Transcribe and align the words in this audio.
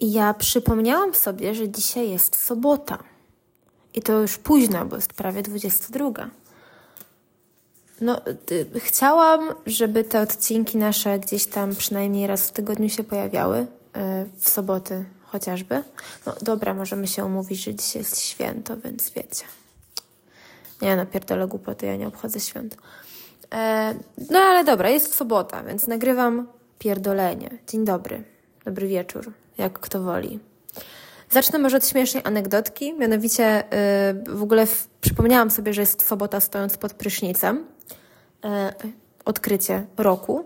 Ja 0.00 0.34
przypomniałam 0.34 1.14
sobie, 1.14 1.54
że 1.54 1.68
dzisiaj 1.68 2.10
jest 2.10 2.36
sobota. 2.36 2.98
I 3.94 4.02
to 4.02 4.20
już 4.20 4.38
późno, 4.38 4.86
bo 4.86 4.96
jest 4.96 5.12
prawie 5.12 5.42
22. 5.42 6.30
No, 8.00 8.20
y, 8.50 8.80
chciałam, 8.80 9.54
żeby 9.66 10.04
te 10.04 10.20
odcinki 10.20 10.78
nasze 10.78 11.18
gdzieś 11.18 11.46
tam 11.46 11.76
przynajmniej 11.76 12.26
raz 12.26 12.48
w 12.48 12.52
tygodniu 12.52 12.88
się 12.88 13.04
pojawiały, 13.04 13.58
y, 13.58 13.66
w 14.38 14.48
soboty 14.48 15.04
chociażby. 15.22 15.82
No 16.26 16.34
dobra, 16.42 16.74
możemy 16.74 17.06
się 17.06 17.24
umówić, 17.24 17.64
że 17.64 17.74
dzisiaj 17.74 18.02
jest 18.02 18.20
święto, 18.20 18.76
więc 18.76 19.10
wiecie. 19.10 19.44
Nie, 20.82 20.96
napierdolę 20.96 21.46
głupoty, 21.46 21.86
ja 21.86 21.96
nie 21.96 22.08
obchodzę 22.08 22.40
świąt. 22.40 22.76
E, 23.54 23.94
no 24.30 24.38
ale 24.38 24.64
dobra, 24.64 24.90
jest 24.90 25.14
sobota, 25.14 25.62
więc 25.62 25.86
nagrywam 25.86 26.48
pierdolenie. 26.78 27.50
Dzień 27.68 27.84
dobry, 27.84 28.24
dobry 28.64 28.88
wieczór, 28.88 29.32
jak 29.58 29.80
kto 29.80 30.02
woli. 30.02 30.40
Zacznę 31.30 31.58
może 31.58 31.76
od 31.76 31.86
śmiesznej 31.86 32.22
anegdotki, 32.26 32.94
mianowicie 32.94 33.64
yy, 34.26 34.36
w 34.36 34.42
ogóle 34.42 34.66
przypomniałam 35.00 35.50
sobie, 35.50 35.74
że 35.74 35.80
jest 35.80 36.06
sobota 36.06 36.40
stojąc 36.40 36.76
pod 36.76 36.94
prysznicem. 36.94 37.64
Yy, 38.44 38.50
odkrycie 39.24 39.86
roku. 39.96 40.44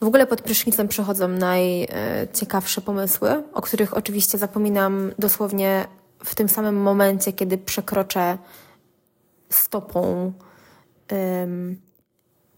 W 0.00 0.04
ogóle 0.04 0.26
pod 0.26 0.42
prysznicem 0.42 0.88
przechodzą 0.88 1.28
najciekawsze 1.28 2.80
pomysły, 2.80 3.42
o 3.52 3.62
których 3.62 3.96
oczywiście 3.96 4.38
zapominam 4.38 5.12
dosłownie 5.18 5.86
w 6.24 6.34
tym 6.34 6.48
samym 6.48 6.76
momencie, 6.82 7.32
kiedy 7.32 7.58
przekroczę 7.58 8.38
stopą 9.50 10.32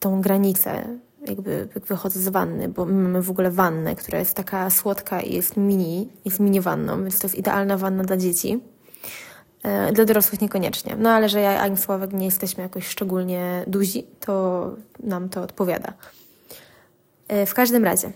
tą 0.01 0.20
granicę, 0.20 0.98
jakby 1.28 1.68
jak 1.74 1.84
wychodzę 1.84 2.20
z 2.20 2.28
wanny, 2.28 2.68
bo 2.68 2.84
my 2.84 3.02
mamy 3.02 3.23
w 3.23 3.30
ogóle 3.30 3.50
wannę, 3.50 3.96
która 3.96 4.18
jest 4.18 4.34
taka 4.34 4.70
słodka 4.70 5.20
i 5.20 5.34
jest 5.34 5.56
mini, 5.56 6.09
jest 6.24 6.41
mini 6.41 6.60
wanną, 6.60 7.02
więc 7.02 7.18
to 7.18 7.27
jest 7.27 7.38
idealna 7.38 7.77
wanna 7.77 8.04
dla 8.04 8.16
dzieci. 8.16 8.60
E, 9.62 9.93
dla 9.93 10.04
dorosłych 10.04 10.40
niekoniecznie. 10.40 10.96
No 10.99 11.10
ale 11.10 11.29
że 11.29 11.40
ja 11.40 11.60
ani 11.60 11.76
Sławek 11.76 12.12
nie 12.12 12.24
jesteśmy 12.24 12.62
jakoś 12.62 12.87
szczególnie 12.88 13.65
duzi, 13.66 14.06
to 14.21 14.71
nam 15.01 15.29
to 15.29 15.43
odpowiada. 15.43 15.93
E, 17.29 17.46
w 17.46 17.54
każdym 17.54 17.84
razie, 17.84 18.12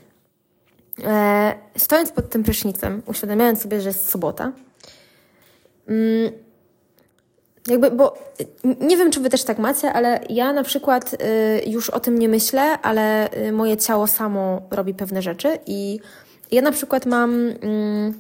e, 1.05 1.55
stojąc 1.77 2.13
pod 2.13 2.31
tym 2.31 2.43
prysznicem, 2.43 3.03
uświadamiając 3.07 3.63
sobie, 3.63 3.81
że 3.81 3.89
jest 3.89 4.11
sobota, 4.11 4.53
mm, 5.87 6.33
jakby, 7.67 7.91
bo 7.91 8.19
nie 8.81 8.97
wiem, 8.97 9.11
czy 9.11 9.21
wy 9.21 9.31
też 9.31 9.45
tak 9.45 9.59
macie, 9.59 9.93
ale 9.93 10.21
ja 10.29 10.53
na 10.53 10.63
przykład 10.63 11.15
y, 11.15 11.17
już 11.67 11.91
o 11.91 12.01
tym 12.01 12.19
nie 12.19 12.29
myślę, 12.29 12.79
ale 12.83 13.33
y, 13.37 13.53
moje 13.53 13.77
ciało 13.77 14.07
samo 14.07 14.63
robi 14.71 14.95
pewne 14.95 15.23
rzeczy 15.23 15.59
i 15.67 16.01
ja 16.51 16.63
na 16.63 16.73
przykład 16.73 17.07
mam 17.07 17.49
y, 17.49 18.13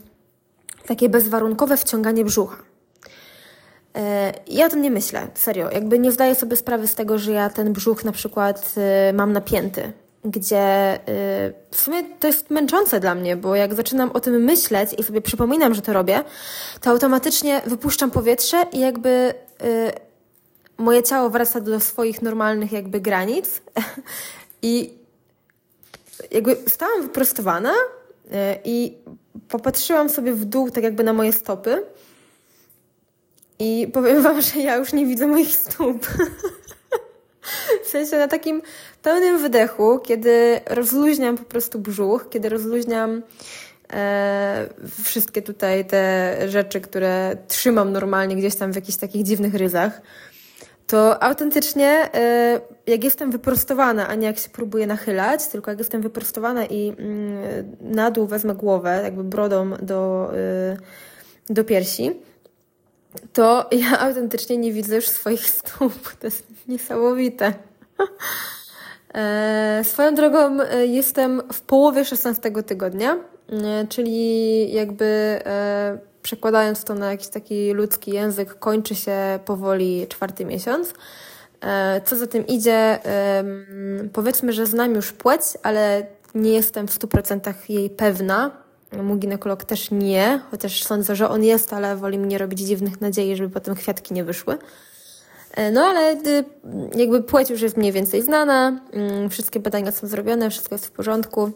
takie 0.86 1.08
bezwarunkowe 1.08 1.76
wciąganie 1.76 2.24
brzucha. 2.24 2.56
Y, 2.56 4.00
ja 4.46 4.66
o 4.66 4.68
tym 4.68 4.82
nie 4.82 4.90
myślę, 4.90 5.28
serio. 5.34 5.70
Jakby 5.70 5.98
nie 5.98 6.12
zdaję 6.12 6.34
sobie 6.34 6.56
sprawy 6.56 6.86
z 6.86 6.94
tego, 6.94 7.18
że 7.18 7.32
ja 7.32 7.50
ten 7.50 7.72
brzuch 7.72 8.04
na 8.04 8.12
przykład 8.12 8.74
y, 9.10 9.12
mam 9.12 9.32
napięty 9.32 9.92
gdzie 10.24 10.94
y, 10.96 11.52
w 11.70 11.80
sumie 11.80 12.04
to 12.20 12.26
jest 12.26 12.50
męczące 12.50 13.00
dla 13.00 13.14
mnie, 13.14 13.36
bo 13.36 13.54
jak 13.54 13.74
zaczynam 13.74 14.10
o 14.10 14.20
tym 14.20 14.44
myśleć 14.44 14.90
i 14.98 15.02
sobie 15.02 15.20
przypominam, 15.20 15.74
że 15.74 15.82
to 15.82 15.92
robię, 15.92 16.24
to 16.80 16.90
automatycznie 16.90 17.62
wypuszczam 17.66 18.10
powietrze 18.10 18.66
i 18.72 18.80
jakby 18.80 19.08
y, 19.08 19.92
moje 20.78 21.02
ciało 21.02 21.30
wraca 21.30 21.60
do 21.60 21.80
swoich 21.80 22.22
normalnych 22.22 22.72
jakby 22.72 23.00
granic 23.00 23.62
i 24.62 24.94
jakby 26.30 26.56
stałam 26.66 27.02
wyprostowana 27.02 27.72
y, 27.72 27.78
i 28.64 28.98
popatrzyłam 29.48 30.08
sobie 30.08 30.32
w 30.32 30.44
dół 30.44 30.70
tak 30.70 30.84
jakby 30.84 31.04
na 31.04 31.12
moje 31.12 31.32
stopy 31.32 31.82
i 33.58 33.88
powiem 33.92 34.22
wam, 34.22 34.42
że 34.42 34.60
ja 34.60 34.76
już 34.76 34.92
nie 34.92 35.06
widzę 35.06 35.26
moich 35.26 35.56
stóp. 35.56 36.06
W 37.84 37.88
sensie 37.88 38.16
na 38.16 38.28
takim 38.28 38.62
pełnym 39.02 39.38
wydechu, 39.38 39.98
kiedy 39.98 40.60
rozluźniam 40.66 41.38
po 41.38 41.44
prostu 41.44 41.78
brzuch, 41.78 42.28
kiedy 42.30 42.48
rozluźniam 42.48 43.22
e, 43.92 44.66
wszystkie 45.04 45.42
tutaj 45.42 45.84
te 45.84 46.36
rzeczy, 46.48 46.80
które 46.80 47.36
trzymam 47.48 47.92
normalnie 47.92 48.36
gdzieś 48.36 48.54
tam 48.54 48.72
w 48.72 48.76
jakichś 48.76 48.98
takich 48.98 49.22
dziwnych 49.22 49.54
ryzach, 49.54 50.00
to 50.86 51.22
autentycznie 51.22 52.08
e, 52.14 52.60
jak 52.86 53.04
jestem 53.04 53.30
wyprostowana, 53.30 54.08
a 54.08 54.14
nie 54.14 54.26
jak 54.26 54.38
się 54.38 54.48
próbuję 54.52 54.86
nachylać, 54.86 55.46
tylko 55.46 55.70
jak 55.70 55.78
jestem 55.78 56.02
wyprostowana 56.02 56.66
i 56.66 56.88
mm, 56.98 57.76
na 57.80 58.10
dół 58.10 58.26
wezmę 58.26 58.54
głowę, 58.54 59.00
jakby 59.04 59.24
brodą 59.24 59.70
do, 59.82 60.30
e, 60.34 60.76
do 61.50 61.64
piersi, 61.64 62.20
to 63.32 63.68
ja 63.70 63.98
autentycznie 64.06 64.56
nie 64.58 64.72
widzę 64.72 64.96
już 64.96 65.08
swoich 65.08 65.50
stóp. 65.50 65.92
To 66.20 66.26
jest 66.26 66.46
niesamowite. 66.68 67.54
E, 69.14 69.80
swoją 69.84 70.14
drogą 70.14 70.60
e, 70.60 70.86
jestem 70.86 71.42
w 71.52 71.60
połowie 71.60 72.04
16 72.04 72.50
tygodnia, 72.50 73.16
e, 73.16 73.86
czyli 73.88 74.72
jakby 74.72 75.40
przekładając 76.22 76.84
to 76.84 76.94
na 76.94 77.10
jakiś 77.10 77.28
taki 77.28 77.72
ludzki 77.72 78.10
język, 78.10 78.58
kończy 78.58 78.94
się 78.94 79.38
powoli 79.44 80.06
czwarty 80.08 80.44
miesiąc. 80.44 80.94
Co 82.04 82.16
za 82.16 82.26
tym 82.26 82.46
idzie, 82.46 82.98
powiedzmy, 84.12 84.52
że 84.52 84.66
znam 84.66 84.94
już 84.94 85.12
płeć, 85.12 85.42
ale 85.62 86.06
nie 86.34 86.52
jestem 86.52 86.88
w 86.88 86.98
100% 86.98 87.52
jej 87.68 87.90
pewna. 87.90 88.61
Mój 89.02 89.18
ginekolog 89.18 89.64
też 89.64 89.90
nie, 89.90 90.40
chociaż 90.50 90.82
sądzę, 90.82 91.16
że 91.16 91.28
on 91.28 91.44
jest, 91.44 91.72
ale 91.72 91.96
woli 91.96 92.18
nie 92.18 92.38
robić 92.38 92.58
dziwnych 92.60 93.00
nadziei, 93.00 93.36
żeby 93.36 93.50
potem 93.50 93.74
kwiatki 93.74 94.14
nie 94.14 94.24
wyszły. 94.24 94.58
E, 95.54 95.70
no 95.70 95.80
ale 95.80 96.12
y, 96.12 96.44
jakby 96.94 97.22
płeć 97.22 97.50
już 97.50 97.62
jest 97.62 97.76
mniej 97.76 97.92
więcej 97.92 98.22
znana, 98.22 98.80
mm, 98.92 99.30
wszystkie 99.30 99.60
badania 99.60 99.92
są 99.92 100.06
zrobione, 100.06 100.50
wszystko 100.50 100.74
jest 100.74 100.86
w 100.86 100.90
porządku. 100.90 101.50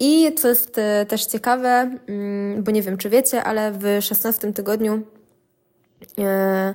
I 0.00 0.34
co 0.34 0.48
jest 0.48 0.78
e, 0.78 1.06
też 1.06 1.26
ciekawe, 1.26 1.98
mm, 2.06 2.62
bo 2.62 2.70
nie 2.70 2.82
wiem 2.82 2.96
czy 2.96 3.10
wiecie, 3.10 3.44
ale 3.44 3.72
w 3.72 3.84
16 4.00 4.52
tygodniu 4.52 5.02
e, 6.18 6.74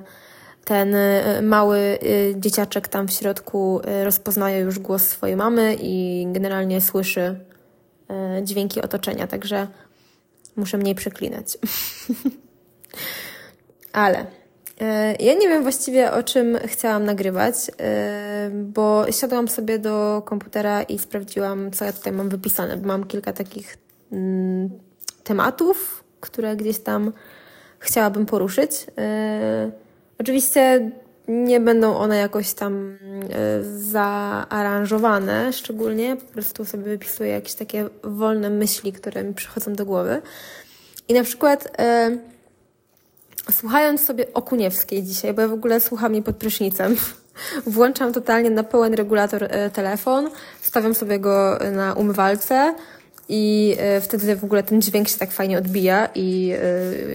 ten 0.64 0.96
mały 1.42 1.98
dzieciaczek 2.36 2.88
tam 2.88 3.08
w 3.08 3.12
środku 3.12 3.80
rozpoznaje 4.04 4.60
już 4.60 4.78
głos 4.78 5.02
swojej 5.02 5.36
mamy 5.36 5.76
i 5.80 6.26
generalnie 6.32 6.80
słyszy 6.80 7.40
dźwięki 8.42 8.82
otoczenia, 8.82 9.26
także 9.26 9.66
muszę 10.60 10.78
mniej 10.78 10.94
przeklinać. 10.94 11.58
ale 13.92 14.26
E, 14.80 15.16
ja 15.20 15.34
nie 15.34 15.48
wiem 15.48 15.62
właściwie 15.62 16.12
o 16.12 16.22
czym 16.22 16.58
chciałam 16.64 17.04
nagrywać, 17.04 17.54
e, 17.80 18.50
bo 18.52 19.12
siadłam 19.12 19.48
sobie 19.48 19.78
do 19.78 20.22
komputera 20.24 20.82
i 20.82 20.98
sprawdziłam, 20.98 21.70
co 21.70 21.84
ja 21.84 21.92
tutaj 21.92 22.12
mam 22.12 22.28
wypisane, 22.28 22.76
mam 22.76 23.06
kilka 23.06 23.32
takich 23.32 23.76
mm, 24.12 24.70
tematów, 25.24 26.04
które 26.20 26.56
gdzieś 26.56 26.78
tam 26.78 27.12
chciałabym 27.78 28.26
poruszyć. 28.26 28.86
E, 28.98 29.70
oczywiście 30.18 30.90
nie 31.30 31.60
będą 31.60 31.96
one 31.96 32.16
jakoś 32.16 32.52
tam 32.52 32.98
zaaranżowane 33.76 35.52
szczególnie, 35.52 36.16
po 36.16 36.32
prostu 36.32 36.64
sobie 36.64 36.82
wypisuję 36.82 37.30
jakieś 37.30 37.54
takie 37.54 37.88
wolne 38.04 38.50
myśli, 38.50 38.92
które 38.92 39.24
mi 39.24 39.34
przychodzą 39.34 39.72
do 39.72 39.86
głowy. 39.86 40.22
I 41.08 41.14
na 41.14 41.22
przykład 41.22 41.68
słuchając 43.50 44.04
sobie 44.04 44.34
Okuniewskiej 44.34 45.02
dzisiaj, 45.02 45.34
bo 45.34 45.42
ja 45.42 45.48
w 45.48 45.52
ogóle 45.52 45.80
słucham 45.80 46.14
jej 46.14 46.22
pod 46.22 46.36
prysznicem, 46.36 46.96
włączam 47.66 48.12
totalnie 48.12 48.50
na 48.50 48.62
pełen 48.62 48.94
regulator 48.94 49.44
e, 49.44 49.70
telefon, 49.70 50.30
stawiam 50.60 50.94
sobie 50.94 51.18
go 51.18 51.58
na 51.72 51.94
umywalce 51.94 52.74
i 53.32 53.76
e, 53.78 54.00
wtedy 54.00 54.36
w 54.36 54.44
ogóle 54.44 54.62
ten 54.62 54.82
dźwięk 54.82 55.08
się 55.08 55.18
tak 55.18 55.32
fajnie 55.32 55.58
odbija 55.58 56.08
i 56.14 56.52
e, 56.52 56.58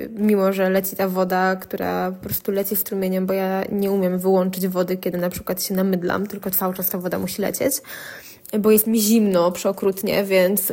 mimo, 0.10 0.54
że 0.54 0.70
leci 0.70 0.96
ta 0.96 1.08
woda, 1.08 1.56
która 1.56 2.12
po 2.12 2.24
prostu 2.24 2.52
leci 2.52 2.76
strumieniem, 2.76 3.26
bo 3.26 3.34
ja 3.34 3.64
nie 3.72 3.92
umiem 3.92 4.20
wyłączyć 4.20 4.68
wody, 4.68 4.98
kiedy 4.98 5.18
na 5.18 5.30
przykład 5.30 5.64
się 5.64 5.74
namydlam, 5.74 6.28
tylko 6.28 6.52
cały 6.52 6.74
czas 6.74 6.90
ta 6.90 6.98
woda 6.98 7.20
musi 7.20 7.42
lecieć, 7.42 7.74
bo 8.60 8.72
jest 8.72 8.88
mi 8.88 9.02
zimno 9.02 9.52
przeokrutnie, 9.52 10.24
więc 10.24 10.72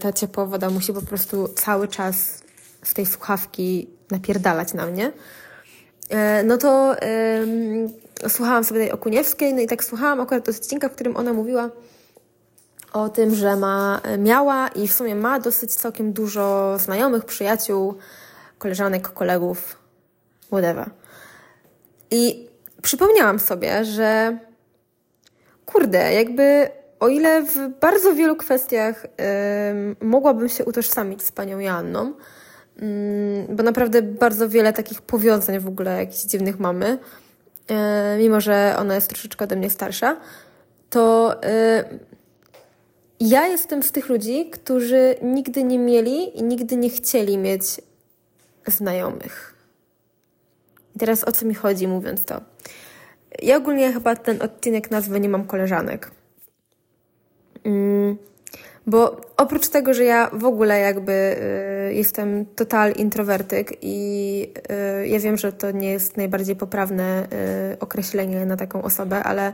ta 0.00 0.12
ciepła 0.12 0.46
woda 0.46 0.70
musi 0.70 0.92
po 0.92 1.02
prostu 1.02 1.48
cały 1.48 1.88
czas 1.88 2.42
z 2.82 2.94
tej 2.94 3.06
słuchawki 3.06 3.88
napierdalać 4.10 4.74
na 4.74 4.86
mnie, 4.86 5.12
e, 6.10 6.42
no 6.42 6.58
to 6.58 6.96
słuchałam 8.28 8.64
sobie 8.64 8.80
tej 8.80 8.92
Okuniewskiej, 8.92 9.54
no 9.54 9.60
i 9.60 9.66
tak 9.66 9.84
słuchałam 9.84 10.20
akurat 10.20 10.48
odcinka, 10.48 10.88
w 10.88 10.92
którym 10.92 11.16
ona 11.16 11.32
mówiła 11.32 11.70
o 12.94 13.08
tym, 13.08 13.34
że 13.34 13.56
ma, 13.56 14.00
miała 14.18 14.68
i 14.68 14.88
w 14.88 14.92
sumie 14.92 15.14
ma 15.14 15.40
dosyć 15.40 15.74
całkiem 15.74 16.12
dużo 16.12 16.76
znajomych, 16.78 17.24
przyjaciół, 17.24 17.94
koleżanek, 18.58 19.08
kolegów, 19.08 19.78
whatever. 20.46 20.90
I 22.10 22.48
przypomniałam 22.82 23.38
sobie, 23.38 23.84
że 23.84 24.38
kurde, 25.66 26.12
jakby 26.12 26.68
o 27.00 27.08
ile 27.08 27.42
w 27.42 27.68
bardzo 27.80 28.14
wielu 28.14 28.36
kwestiach 28.36 29.04
yy, 29.04 30.06
mogłabym 30.08 30.48
się 30.48 30.64
utożsamić 30.64 31.22
z 31.22 31.32
panią 31.32 31.58
Janną, 31.58 32.12
mm, 32.78 33.56
bo 33.56 33.62
naprawdę 33.62 34.02
bardzo 34.02 34.48
wiele 34.48 34.72
takich 34.72 35.02
powiązań 35.02 35.58
w 35.58 35.68
ogóle 35.68 35.98
jakichś 35.98 36.22
dziwnych 36.22 36.58
mamy, 36.58 36.98
e, 37.68 38.16
mimo 38.18 38.40
że 38.40 38.74
ona 38.78 38.94
jest 38.94 39.08
troszeczkę 39.08 39.44
ode 39.44 39.56
mnie 39.56 39.70
starsza, 39.70 40.16
to 40.90 41.34
e, 41.42 41.84
ja 43.20 43.46
jestem 43.46 43.82
z 43.82 43.92
tych 43.92 44.08
ludzi, 44.08 44.50
którzy 44.50 45.14
nigdy 45.22 45.64
nie 45.64 45.78
mieli 45.78 46.38
i 46.38 46.42
nigdy 46.42 46.76
nie 46.76 46.90
chcieli 46.90 47.38
mieć 47.38 47.64
znajomych. 48.66 49.54
I 50.96 50.98
teraz 50.98 51.24
o 51.24 51.32
co 51.32 51.46
mi 51.46 51.54
chodzi, 51.54 51.88
mówiąc 51.88 52.24
to? 52.24 52.40
Ja 53.42 53.56
ogólnie 53.56 53.92
chyba 53.92 54.16
ten 54.16 54.42
odcinek 54.42 54.90
nazwy 54.90 55.20
nie 55.20 55.28
mam 55.28 55.44
koleżanek. 55.44 56.10
Mm, 57.64 58.18
bo 58.86 59.20
oprócz 59.36 59.68
tego, 59.68 59.94
że 59.94 60.04
ja 60.04 60.30
w 60.32 60.44
ogóle 60.44 60.80
jakby 60.80 61.12
y, 61.90 61.94
jestem 61.94 62.46
total 62.46 62.92
introwertyk 62.92 63.72
i 63.82 64.48
y, 65.02 65.08
ja 65.08 65.18
wiem, 65.18 65.36
że 65.36 65.52
to 65.52 65.70
nie 65.70 65.90
jest 65.92 66.16
najbardziej 66.16 66.56
poprawne 66.56 67.26
y, 67.72 67.78
określenie 67.78 68.46
na 68.46 68.56
taką 68.56 68.82
osobę, 68.82 69.22
ale 69.22 69.52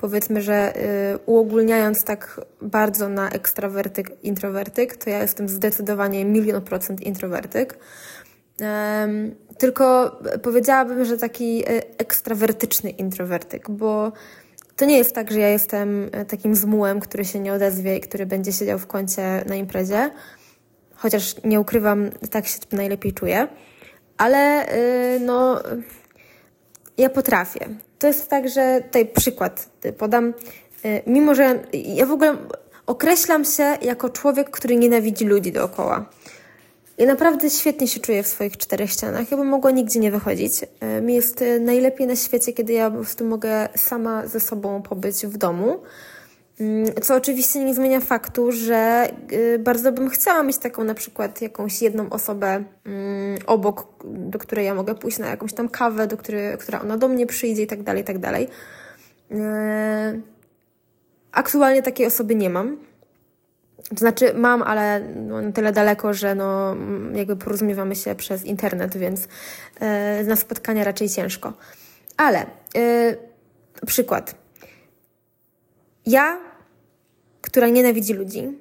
powiedzmy, 0.00 0.42
że 0.42 0.76
y, 0.76 1.18
uogólniając 1.26 2.04
tak 2.04 2.40
bardzo 2.62 3.08
na 3.08 3.30
ekstrawertyk, 3.30 4.10
introwertyk, 4.22 4.96
to 4.96 5.10
ja 5.10 5.22
jestem 5.22 5.48
zdecydowanie 5.48 6.24
milion 6.24 6.62
procent 6.62 7.00
introwertyk. 7.00 7.78
Tylko 9.58 10.18
powiedziałabym, 10.42 11.04
że 11.04 11.16
taki 11.16 11.70
y, 11.70 11.82
ekstrawertyczny 11.98 12.90
introwertyk, 12.90 13.70
bo 13.70 14.12
to 14.76 14.84
nie 14.84 14.98
jest 14.98 15.14
tak, 15.14 15.30
że 15.30 15.38
ja 15.38 15.48
jestem 15.48 16.04
y, 16.04 16.24
takim 16.24 16.54
zmułem, 16.54 17.00
który 17.00 17.24
się 17.24 17.40
nie 17.40 17.52
odezwie 17.52 17.96
i 17.96 18.00
który 18.00 18.26
będzie 18.26 18.52
siedział 18.52 18.78
w 18.78 18.86
kącie 18.86 19.44
na 19.46 19.54
imprezie. 19.54 20.10
Chociaż 20.94 21.34
nie 21.44 21.60
ukrywam, 21.60 22.10
tak 22.30 22.46
się 22.46 22.58
najlepiej 22.72 23.12
czuję. 23.12 23.48
Ale 24.18 24.66
no, 25.20 25.62
ja 26.98 27.10
potrafię. 27.10 27.68
To 28.00 28.06
jest 28.06 28.28
tak, 28.28 28.48
że 28.48 28.80
tutaj 28.86 29.06
przykład 29.06 29.68
podam. 29.98 30.34
Y, 30.84 31.02
mimo, 31.06 31.34
że 31.34 31.62
ja 31.72 32.06
w 32.06 32.12
ogóle 32.12 32.36
określam 32.86 33.44
się 33.44 33.76
jako 33.82 34.08
człowiek, 34.08 34.50
który 34.50 34.76
nienawidzi 34.76 35.24
ludzi 35.24 35.52
dookoła. 35.52 36.06
Ja 36.98 37.06
naprawdę 37.06 37.50
świetnie 37.50 37.88
się 37.88 38.00
czuję 38.00 38.22
w 38.22 38.26
swoich 38.26 38.56
czterech 38.56 38.90
ścianach. 38.90 39.30
Ja 39.30 39.36
bym 39.36 39.46
mogła 39.46 39.70
nigdzie 39.70 40.00
nie 40.00 40.10
wychodzić. 40.10 40.52
Y, 40.62 41.02
mi 41.02 41.14
jest 41.14 41.42
y, 41.42 41.60
najlepiej 41.60 42.06
na 42.06 42.16
świecie, 42.16 42.52
kiedy 42.52 42.72
ja 42.72 42.90
po 42.90 42.96
prostu 42.96 43.24
mogę 43.24 43.68
sama 43.76 44.26
ze 44.26 44.40
sobą 44.40 44.82
pobyć 44.82 45.26
w 45.26 45.36
domu. 45.36 45.78
Mm, 46.60 46.84
co 47.02 47.14
oczywiście 47.16 47.64
nie 47.64 47.74
zmienia 47.74 48.00
faktu, 48.00 48.52
że 48.52 49.08
y, 49.32 49.58
bardzo 49.58 49.92
bym 49.92 50.10
chciała 50.10 50.42
mieć 50.42 50.58
taką 50.58 50.84
na 50.84 50.94
przykład 50.94 51.42
jakąś 51.42 51.82
jedną 51.82 52.10
osobę 52.10 52.64
mm, 52.84 53.38
obok, 53.46 53.86
do 54.04 54.38
której 54.38 54.66
ja 54.66 54.74
mogę 54.74 54.94
pójść 54.94 55.18
na 55.18 55.28
jakąś 55.28 55.52
tam 55.52 55.68
kawę, 55.68 56.06
do 56.06 56.16
której, 56.16 56.58
która 56.58 56.80
ona 56.80 56.96
do 56.96 57.08
mnie 57.08 57.26
przyjdzie 57.26 57.62
i 57.62 57.66
tak 57.66 57.82
dalej, 57.82 58.02
i 58.02 58.04
tak 58.04 58.18
dalej. 58.18 58.48
Y, 59.30 59.36
aktualnie 61.32 61.82
takiej 61.82 62.06
osoby 62.06 62.34
nie 62.34 62.50
mam. 62.50 62.76
To 63.88 63.96
znaczy 63.96 64.34
mam, 64.34 64.62
ale 64.62 65.00
no, 65.00 65.42
na 65.42 65.52
tyle 65.52 65.72
daleko, 65.72 66.14
że 66.14 66.34
no, 66.34 66.72
mm, 66.72 67.16
jakby 67.16 67.36
porozumiewamy 67.36 67.96
się 67.96 68.14
przez 68.14 68.44
internet, 68.44 68.96
więc 68.96 69.28
yy, 70.20 70.24
na 70.24 70.36
spotkania 70.36 70.84
raczej 70.84 71.08
ciężko. 71.08 71.52
Ale 72.16 72.46
przykład. 73.86 74.34
Ja 76.06 76.49
która 77.40 77.68
nienawidzi 77.68 78.14
ludzi, 78.14 78.58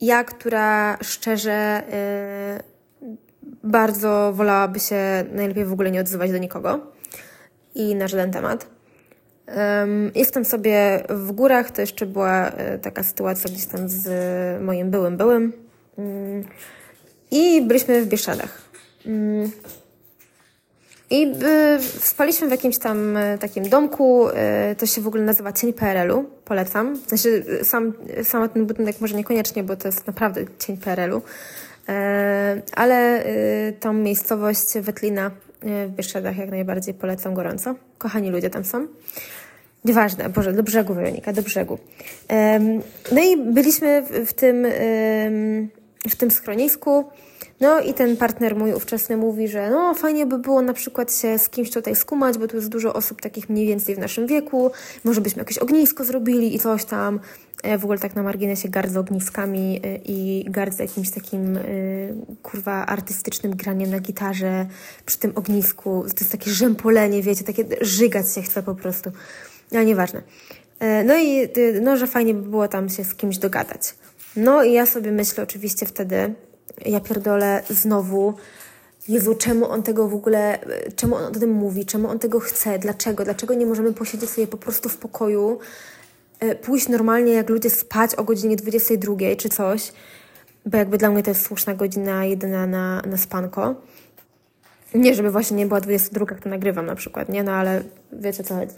ja, 0.00 0.24
która 0.24 0.98
szczerze 1.02 1.82
yy, 3.00 3.08
bardzo 3.62 4.32
wolałaby 4.34 4.80
się 4.80 5.24
najlepiej 5.32 5.64
w 5.64 5.72
ogóle 5.72 5.90
nie 5.90 6.00
odzywać 6.00 6.32
do 6.32 6.38
nikogo 6.38 6.80
i 7.74 7.94
na 7.94 8.08
żaden 8.08 8.30
temat. 8.30 8.66
Jestem 10.14 10.44
sobie 10.44 11.04
w 11.08 11.32
górach, 11.32 11.70
to 11.70 11.80
jeszcze 11.80 12.06
była 12.06 12.48
y, 12.48 12.78
taka 12.78 13.02
sytuacja 13.02 13.50
gdzieś 13.50 13.66
tam 13.66 13.88
z 13.88 14.62
moim 14.62 14.90
byłym 14.90 15.16
byłym. 15.16 15.52
I 17.30 17.62
byliśmy 17.62 18.02
w 18.02 18.06
Bieszczadach. 18.06 18.62
I 21.12 21.26
y, 21.26 21.82
spaliśmy 21.82 22.48
w 22.48 22.50
jakimś 22.50 22.78
tam 22.78 23.16
y, 23.16 23.38
takim 23.38 23.68
domku, 23.68 24.28
y, 24.28 24.32
to 24.76 24.86
się 24.86 25.00
w 25.00 25.06
ogóle 25.06 25.22
nazywa 25.22 25.52
Cień 25.52 25.72
PRL-u, 25.72 26.24
polecam. 26.44 26.96
Znaczy 26.96 27.44
sam, 27.62 27.92
sam 28.22 28.48
ten 28.48 28.66
budynek 28.66 29.00
może 29.00 29.16
niekoniecznie, 29.16 29.64
bo 29.64 29.76
to 29.76 29.88
jest 29.88 30.06
naprawdę 30.06 30.44
cień 30.58 30.76
PRL-u, 30.76 31.22
ale 32.76 33.24
tą 33.80 33.92
miejscowość 33.92 34.78
Wetlina 34.80 35.30
w 35.62 35.90
Bieszczadach 35.90 36.36
jak 36.36 36.50
najbardziej 36.50 36.94
polecam 36.94 37.34
gorąco. 37.34 37.74
Kochani 37.98 38.30
ludzie 38.30 38.50
tam 38.50 38.64
są. 38.64 38.86
Nieważne, 39.84 40.28
Boże, 40.28 40.52
do 40.52 40.62
brzegu 40.62 40.94
Weronika, 40.94 41.32
do 41.32 41.42
brzegu. 41.42 41.78
No 43.12 43.22
i 43.22 43.36
byliśmy 43.36 44.02
w 44.26 44.32
tym, 44.32 44.66
w 46.08 46.16
tym 46.16 46.30
schronisku, 46.30 47.04
no 47.62 47.80
i 47.80 47.94
ten 47.94 48.16
partner 48.16 48.56
mój 48.56 48.72
ówczesny 48.72 49.16
mówi, 49.16 49.48
że 49.48 49.70
no 49.70 49.94
fajnie 49.94 50.26
by 50.26 50.38
było 50.38 50.62
na 50.62 50.72
przykład 50.72 51.14
się 51.14 51.38
z 51.38 51.48
kimś 51.48 51.70
tutaj 51.70 51.96
skumać, 51.96 52.38
bo 52.38 52.48
tu 52.48 52.56
jest 52.56 52.68
dużo 52.68 52.94
osób 52.94 53.20
takich 53.20 53.48
mniej 53.48 53.66
więcej 53.66 53.94
w 53.94 53.98
naszym 53.98 54.26
wieku, 54.26 54.70
może 55.04 55.20
byśmy 55.20 55.40
jakieś 55.40 55.58
ognisko 55.58 56.04
zrobili 56.04 56.54
i 56.54 56.58
coś 56.58 56.84
tam. 56.84 57.20
Ja 57.64 57.78
w 57.78 57.84
ogóle 57.84 57.98
tak 57.98 58.16
na 58.16 58.22
marginesie 58.22 58.68
gardzę 58.68 59.00
ogniskami 59.00 59.80
y, 59.86 60.00
i 60.04 60.44
gardzę 60.48 60.84
jakimś 60.84 61.10
takim 61.10 61.56
y, 61.56 62.14
kurwa 62.42 62.86
artystycznym 62.86 63.56
graniem 63.56 63.90
na 63.90 64.00
gitarze 64.00 64.66
przy 65.06 65.18
tym 65.18 65.32
ognisku. 65.34 66.04
To 66.08 66.20
jest 66.20 66.32
takie 66.32 66.50
rzępolenie, 66.50 67.22
wiecie, 67.22 67.44
takie 67.44 67.64
żygać 67.80 68.34
się 68.34 68.42
chce 68.42 68.62
po 68.62 68.74
prostu. 68.74 69.10
No 69.72 69.82
nieważne. 69.82 70.22
E, 70.80 71.04
no 71.04 71.18
i 71.18 71.48
no, 71.82 71.96
że 71.96 72.06
fajnie 72.06 72.34
by 72.34 72.42
było 72.42 72.68
tam 72.68 72.88
się 72.88 73.04
z 73.04 73.14
kimś 73.14 73.38
dogadać. 73.38 73.94
No 74.36 74.64
i 74.64 74.72
ja 74.72 74.86
sobie 74.86 75.12
myślę 75.12 75.44
oczywiście 75.44 75.86
wtedy, 75.86 76.34
ja 76.86 77.00
pierdolę 77.00 77.62
znowu, 77.70 78.34
Jezu, 79.08 79.34
czemu 79.34 79.70
on 79.70 79.82
tego 79.82 80.08
w 80.08 80.14
ogóle, 80.14 80.58
czemu 80.96 81.16
on 81.16 81.24
o 81.24 81.30
tym 81.30 81.50
mówi, 81.50 81.84
czemu 81.84 82.08
on 82.08 82.18
tego 82.18 82.40
chce, 82.40 82.78
dlaczego, 82.78 83.24
dlaczego 83.24 83.54
nie 83.54 83.66
możemy 83.66 83.92
posiedzieć 83.92 84.30
sobie 84.30 84.46
po 84.46 84.56
prostu 84.56 84.88
w 84.88 84.96
pokoju, 84.96 85.58
e, 86.40 86.54
pójść 86.54 86.88
normalnie 86.88 87.32
jak 87.32 87.48
ludzie 87.48 87.70
spać 87.70 88.14
o 88.14 88.24
godzinie 88.24 88.56
22 88.56 89.36
czy 89.38 89.48
coś, 89.48 89.92
bo 90.66 90.78
jakby 90.78 90.98
dla 90.98 91.10
mnie 91.10 91.22
to 91.22 91.30
jest 91.30 91.46
słuszna 91.46 91.74
godzina 91.74 92.24
jedyna 92.24 92.66
na, 92.66 93.02
na 93.06 93.16
spanko. 93.16 93.74
Nie, 94.94 95.14
żeby 95.14 95.30
właśnie 95.30 95.56
nie 95.56 95.66
była 95.66 95.80
22, 95.80 96.26
jak 96.30 96.40
to 96.42 96.48
nagrywam 96.48 96.86
na 96.86 96.94
przykład, 96.94 97.28
nie? 97.28 97.42
No 97.42 97.52
ale 97.52 97.82
wiecie 98.12 98.44
co 98.44 98.54
chodzi. 98.54 98.74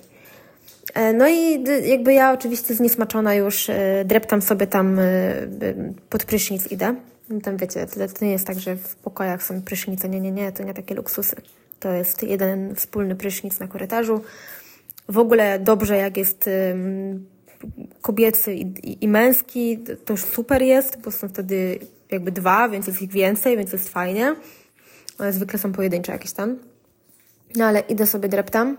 E, 0.95 1.13
no 1.13 1.29
i 1.29 1.65
jakby 1.85 2.13
ja 2.13 2.33
oczywiście 2.33 2.75
zniesmaczona 2.75 3.35
już 3.35 3.71
e, 3.71 4.05
dreptam 4.05 4.43
sobie 4.43 4.67
tam 4.67 4.99
pod 6.11 6.25
prysznic 6.25 6.73
idę. 6.73 6.95
No 7.29 7.41
tam 7.41 7.57
wiecie, 7.57 7.87
to, 7.87 8.09
to 8.19 8.25
nie 8.25 8.33
jest 8.33 8.47
tak, 8.47 8.61
że 8.61 8.77
w 8.77 8.97
pokojach 8.97 9.43
są 9.43 9.63
prysznice. 9.63 10.09
Nie, 10.09 10.21
nie, 10.21 10.33
nie, 10.33 10.53
to 10.53 10.63
nie 10.63 10.75
takie 10.75 10.95
luksusy. 10.95 11.37
To 11.81 11.93
jest 11.93 12.23
jeden 12.23 12.75
wspólny 12.75 13.17
prysznic 13.17 13.61
na 13.61 13.69
korytarzu. 13.69 14.21
W 15.09 15.19
ogóle 15.19 15.59
dobrze, 15.59 15.97
jak 15.97 16.17
jest 16.17 16.51
um, 16.69 17.27
kobiecy 18.01 18.55
i, 18.55 18.63
i, 18.63 19.05
i, 19.05 19.09
męski, 19.09 19.79
to 20.05 20.13
już 20.13 20.25
super 20.25 20.63
jest, 20.63 21.01
bo 21.01 21.11
są 21.11 21.29
wtedy 21.29 21.79
jakby 22.11 22.33
dwa, 22.33 22.69
więc 22.69 22.87
jest 22.87 23.03
ich 23.03 23.13
więcej, 23.13 23.57
więc 23.57 23.73
jest 23.73 23.89
fajnie. 23.89 24.37
Zwykle 25.31 25.59
są 25.59 25.73
pojedyncze 25.73 26.13
jakieś 26.13 26.33
tam. 26.33 26.59
No 27.57 27.65
ale 27.65 27.81
idę 27.81 28.07
sobie 28.07 28.29
dreptam. 28.29 28.77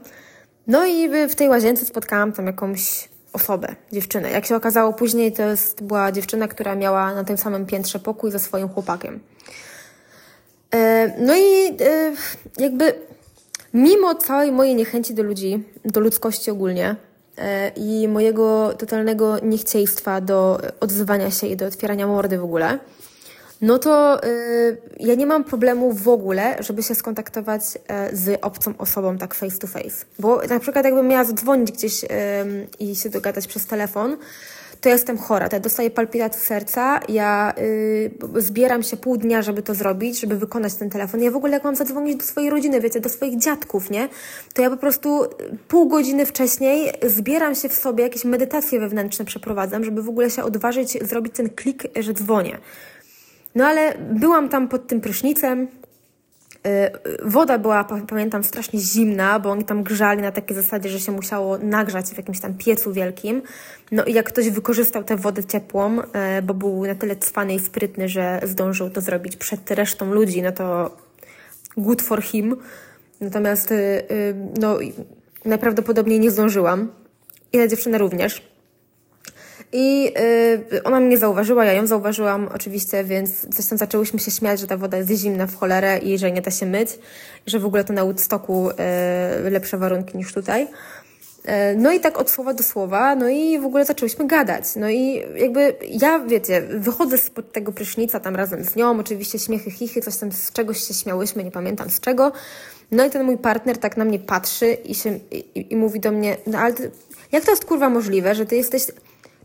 No 0.68 0.86
i 0.86 1.10
w 1.30 1.36
tej 1.36 1.50
łazience 1.50 1.86
spotkałam 1.86 2.32
tam 2.32 2.48
jakąś 2.48 3.10
osobę, 3.36 3.76
dziewczynę. 3.92 4.32
Jak 4.32 4.46
się 4.46 4.56
okazało 4.56 4.94
później, 4.94 5.32
to 5.32 5.44
jest, 5.44 5.84
była 5.84 6.12
dziewczyna, 6.12 6.48
która 6.48 6.76
miała 6.76 7.14
na 7.14 7.24
tym 7.24 7.38
samym 7.38 7.66
piętrze 7.66 8.00
pokój 8.00 8.32
ze 8.32 8.40
swoim 8.40 8.70
chłopakiem. 8.70 9.20
E, 10.72 11.14
no 11.26 11.36
i 11.36 11.68
e, 11.82 12.14
jakby 12.58 12.94
mimo 13.74 14.16
całej 14.16 14.52
mojej 14.52 14.76
niechęci 14.76 15.14
do 15.14 15.24
ludzi, 15.24 15.64
do 15.86 16.00
ludzkości 16.00 16.52
ogólnie 16.52 16.96
e, 17.38 17.70
i 17.70 18.08
mojego 18.08 18.74
totalnego 18.74 19.40
niechciejstwa 19.40 20.22
do 20.22 20.62
odzywania 20.80 21.32
się 21.32 21.48
i 21.48 21.56
do 21.56 21.66
otwierania 21.66 22.08
mordy 22.08 22.38
w 22.38 22.44
ogóle, 22.44 22.80
no 23.62 23.80
to 23.80 24.24
y, 24.24 24.78
ja 25.00 25.16
nie 25.16 25.26
mam 25.26 25.44
problemu 25.44 25.94
w 25.94 26.08
ogóle, 26.08 26.58
żeby 26.60 26.84
się 26.84 26.96
skontaktować 26.96 27.62
y, 28.12 28.16
z 28.16 28.40
obcą 28.42 28.74
osobą 28.78 29.18
tak 29.18 29.36
face 29.36 29.58
to 29.58 29.68
face. 29.68 30.06
Bo 30.20 30.42
na 30.50 30.60
przykład 30.60 30.86
jakbym 30.86 31.08
miała 31.08 31.24
zadzwonić 31.24 31.72
gdzieś 31.72 32.04
y, 32.04 32.08
i 32.80 32.96
się 32.96 33.10
dogadać 33.10 33.48
przez 33.48 33.66
telefon, 33.66 34.18
to 34.86 34.90
ja 34.90 34.94
jestem 34.96 35.18
chora, 35.18 35.50
to 35.50 35.56
ja 35.56 35.60
dostaję 35.60 35.92
palpitacji 35.92 36.42
serca, 36.42 37.00
ja 37.10 37.54
y, 37.58 38.12
zbieram 38.36 38.84
się 38.84 38.98
pół 38.98 39.18
dnia, 39.18 39.42
żeby 39.42 39.62
to 39.62 39.76
zrobić, 39.76 40.20
żeby 40.20 40.38
wykonać 40.38 40.74
ten 40.74 40.90
telefon. 40.90 41.22
Ja 41.22 41.32
w 41.32 41.36
ogóle 41.36 41.54
jak 41.54 41.64
mam 41.64 41.76
zadzwonić 41.76 42.16
do 42.16 42.24
swojej 42.24 42.50
rodziny, 42.50 42.82
wiecie, 42.82 43.00
do 43.00 43.10
swoich 43.10 43.38
dziadków, 43.38 43.90
nie? 43.90 44.10
To 44.54 44.62
ja 44.62 44.70
po 44.70 44.78
prostu 44.78 45.26
pół 45.68 45.88
godziny 45.88 46.26
wcześniej 46.26 46.94
zbieram 47.04 47.56
się 47.56 47.70
w 47.70 47.74
sobie, 47.74 48.04
jakieś 48.04 48.26
medytacje 48.26 48.80
wewnętrzne 48.80 49.26
przeprowadzam, 49.26 49.84
żeby 49.84 50.04
w 50.04 50.10
ogóle 50.10 50.30
się 50.30 50.44
odważyć 50.44 51.08
zrobić 51.08 51.36
ten 51.36 51.50
klik, 51.50 51.84
że 52.00 52.14
dzwonię. 52.14 52.58
No 53.56 53.66
ale 53.66 53.94
byłam 54.12 54.50
tam 54.50 54.68
pod 54.68 54.88
tym 54.88 55.02
prysznicem, 55.02 55.68
woda 57.24 57.58
była, 57.58 57.84
pamiętam, 57.84 58.44
strasznie 58.44 58.80
zimna, 58.80 59.40
bo 59.40 59.52
oni 59.52 59.64
tam 59.64 59.84
grzali 59.84 60.22
na 60.22 60.32
takiej 60.32 60.56
zasadzie, 60.56 60.90
że 60.90 61.00
się 61.00 61.12
musiało 61.12 61.58
nagrzać 61.58 62.06
w 62.06 62.18
jakimś 62.18 62.40
tam 62.40 62.54
piecu 62.54 62.94
wielkim. 62.94 63.42
No 63.92 64.04
i 64.06 64.14
jak 64.14 64.26
ktoś 64.26 64.50
wykorzystał 64.50 65.04
tę 65.04 65.16
wodę 65.18 65.44
ciepłą, 65.44 65.98
bo 66.44 66.54
był 66.54 66.86
na 66.86 66.96
tyle 66.96 67.16
cwany 67.16 67.54
i 67.54 67.60
sprytny, 67.60 68.10
że 68.10 68.42
zdążył 68.44 68.90
to 68.90 69.02
zrobić 69.02 69.36
przed 69.36 69.72
resztą 69.72 70.14
ludzi, 70.14 70.42
no 70.42 70.52
to 70.52 70.98
good 71.78 72.02
for 72.02 72.24
him. 72.24 72.56
Natomiast 73.22 73.74
no, 74.60 74.78
najprawdopodobniej 75.46 76.20
nie 76.20 76.32
zdążyłam. 76.32 76.92
I 77.54 77.58
ta 77.58 77.68
dziewczyna 77.68 77.98
również. 77.98 78.55
I 79.78 80.14
y, 80.74 80.84
ona 80.84 81.00
mnie 81.00 81.18
zauważyła, 81.18 81.66
ja 81.66 81.74
ją 81.74 81.88
zauważyłam 81.88 82.50
oczywiście, 82.56 83.04
więc 83.04 83.30
zresztą 83.50 83.78
zaczęłyśmy 83.78 84.20
się 84.20 84.32
śmiać, 84.32 84.60
że 84.60 84.68
ta 84.68 84.78
woda 84.78 84.98
jest 84.98 85.12
zimna 85.12 85.48
w 85.48 85.56
cholerę 85.56 85.98
i 85.98 86.18
że 86.18 86.32
nie 86.32 86.42
da 86.42 86.52
się 86.52 86.66
myć, 86.66 86.90
że 87.48 87.60
w 87.60 87.66
ogóle 87.66 87.84
to 87.84 87.94
na 87.94 88.04
Woodstocku 88.04 88.70
y, 88.70 89.50
lepsze 89.50 89.78
warunki 89.78 90.18
niż 90.18 90.34
tutaj. 90.34 90.64
Y, 90.64 90.68
no 91.78 91.92
i 91.92 92.00
tak 92.00 92.18
od 92.18 92.30
słowa 92.30 92.54
do 92.54 92.64
słowa, 92.64 93.16
no 93.16 93.30
i 93.30 93.60
w 93.60 93.66
ogóle 93.66 93.86
zaczęłyśmy 93.86 94.28
gadać. 94.28 94.64
No 94.76 94.90
i 94.90 95.24
jakby 95.36 95.76
ja, 95.90 96.20
wiecie, 96.20 96.62
wychodzę 96.62 97.18
spod 97.18 97.52
tego 97.52 97.72
prysznica 97.72 98.20
tam 98.20 98.36
razem 98.36 98.64
z 98.64 98.76
nią, 98.76 99.00
oczywiście 99.00 99.40
śmiechy, 99.40 99.72
chichy, 99.72 100.02
coś 100.02 100.18
tam 100.18 100.32
z 100.32 100.52
czegoś 100.52 100.84
się 100.84 100.94
śmiałyśmy, 100.94 101.44
nie 101.44 101.52
pamiętam 101.52 101.90
z 101.90 102.00
czego. 102.00 102.32
No 102.92 103.06
i 103.06 103.10
ten 103.10 103.24
mój 103.24 103.38
partner 103.38 103.78
tak 103.78 103.98
na 103.98 104.06
mnie 104.06 104.20
patrzy 104.20 104.74
i, 104.74 104.96
się, 104.96 105.20
i, 105.32 105.74
i 105.74 105.76
mówi 105.76 106.00
do 106.00 106.12
mnie, 106.12 106.38
no 106.48 106.60
ale 106.60 106.74
ty, 106.74 106.92
jak 107.32 107.46
to 107.46 107.52
jest 107.52 107.66
kurwa 107.66 107.90
możliwe, 107.90 108.36
że 108.36 108.46
ty 108.46 108.56
jesteś 108.56 108.84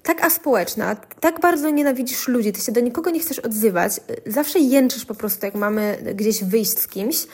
tak 0.02 0.25
aspołeczna, 0.25 0.97
tak 1.21 1.40
bardzo 1.40 1.71
nienawidzisz 1.71 2.28
ludzi, 2.28 2.52
ty 2.52 2.61
się 2.61 2.73
do 2.73 2.80
nikogo 2.80 3.11
nie 3.11 3.21
chcesz 3.21 3.38
odzywać, 3.38 3.92
zawsze 4.26 4.59
jęczysz 4.59 5.04
po 5.04 5.14
prostu, 5.14 5.47
jak 5.47 5.54
mamy 5.54 5.99
gdzieś 6.14 6.45
wyjść 6.45 6.78
z 6.78 6.87
kimś, 6.87 7.26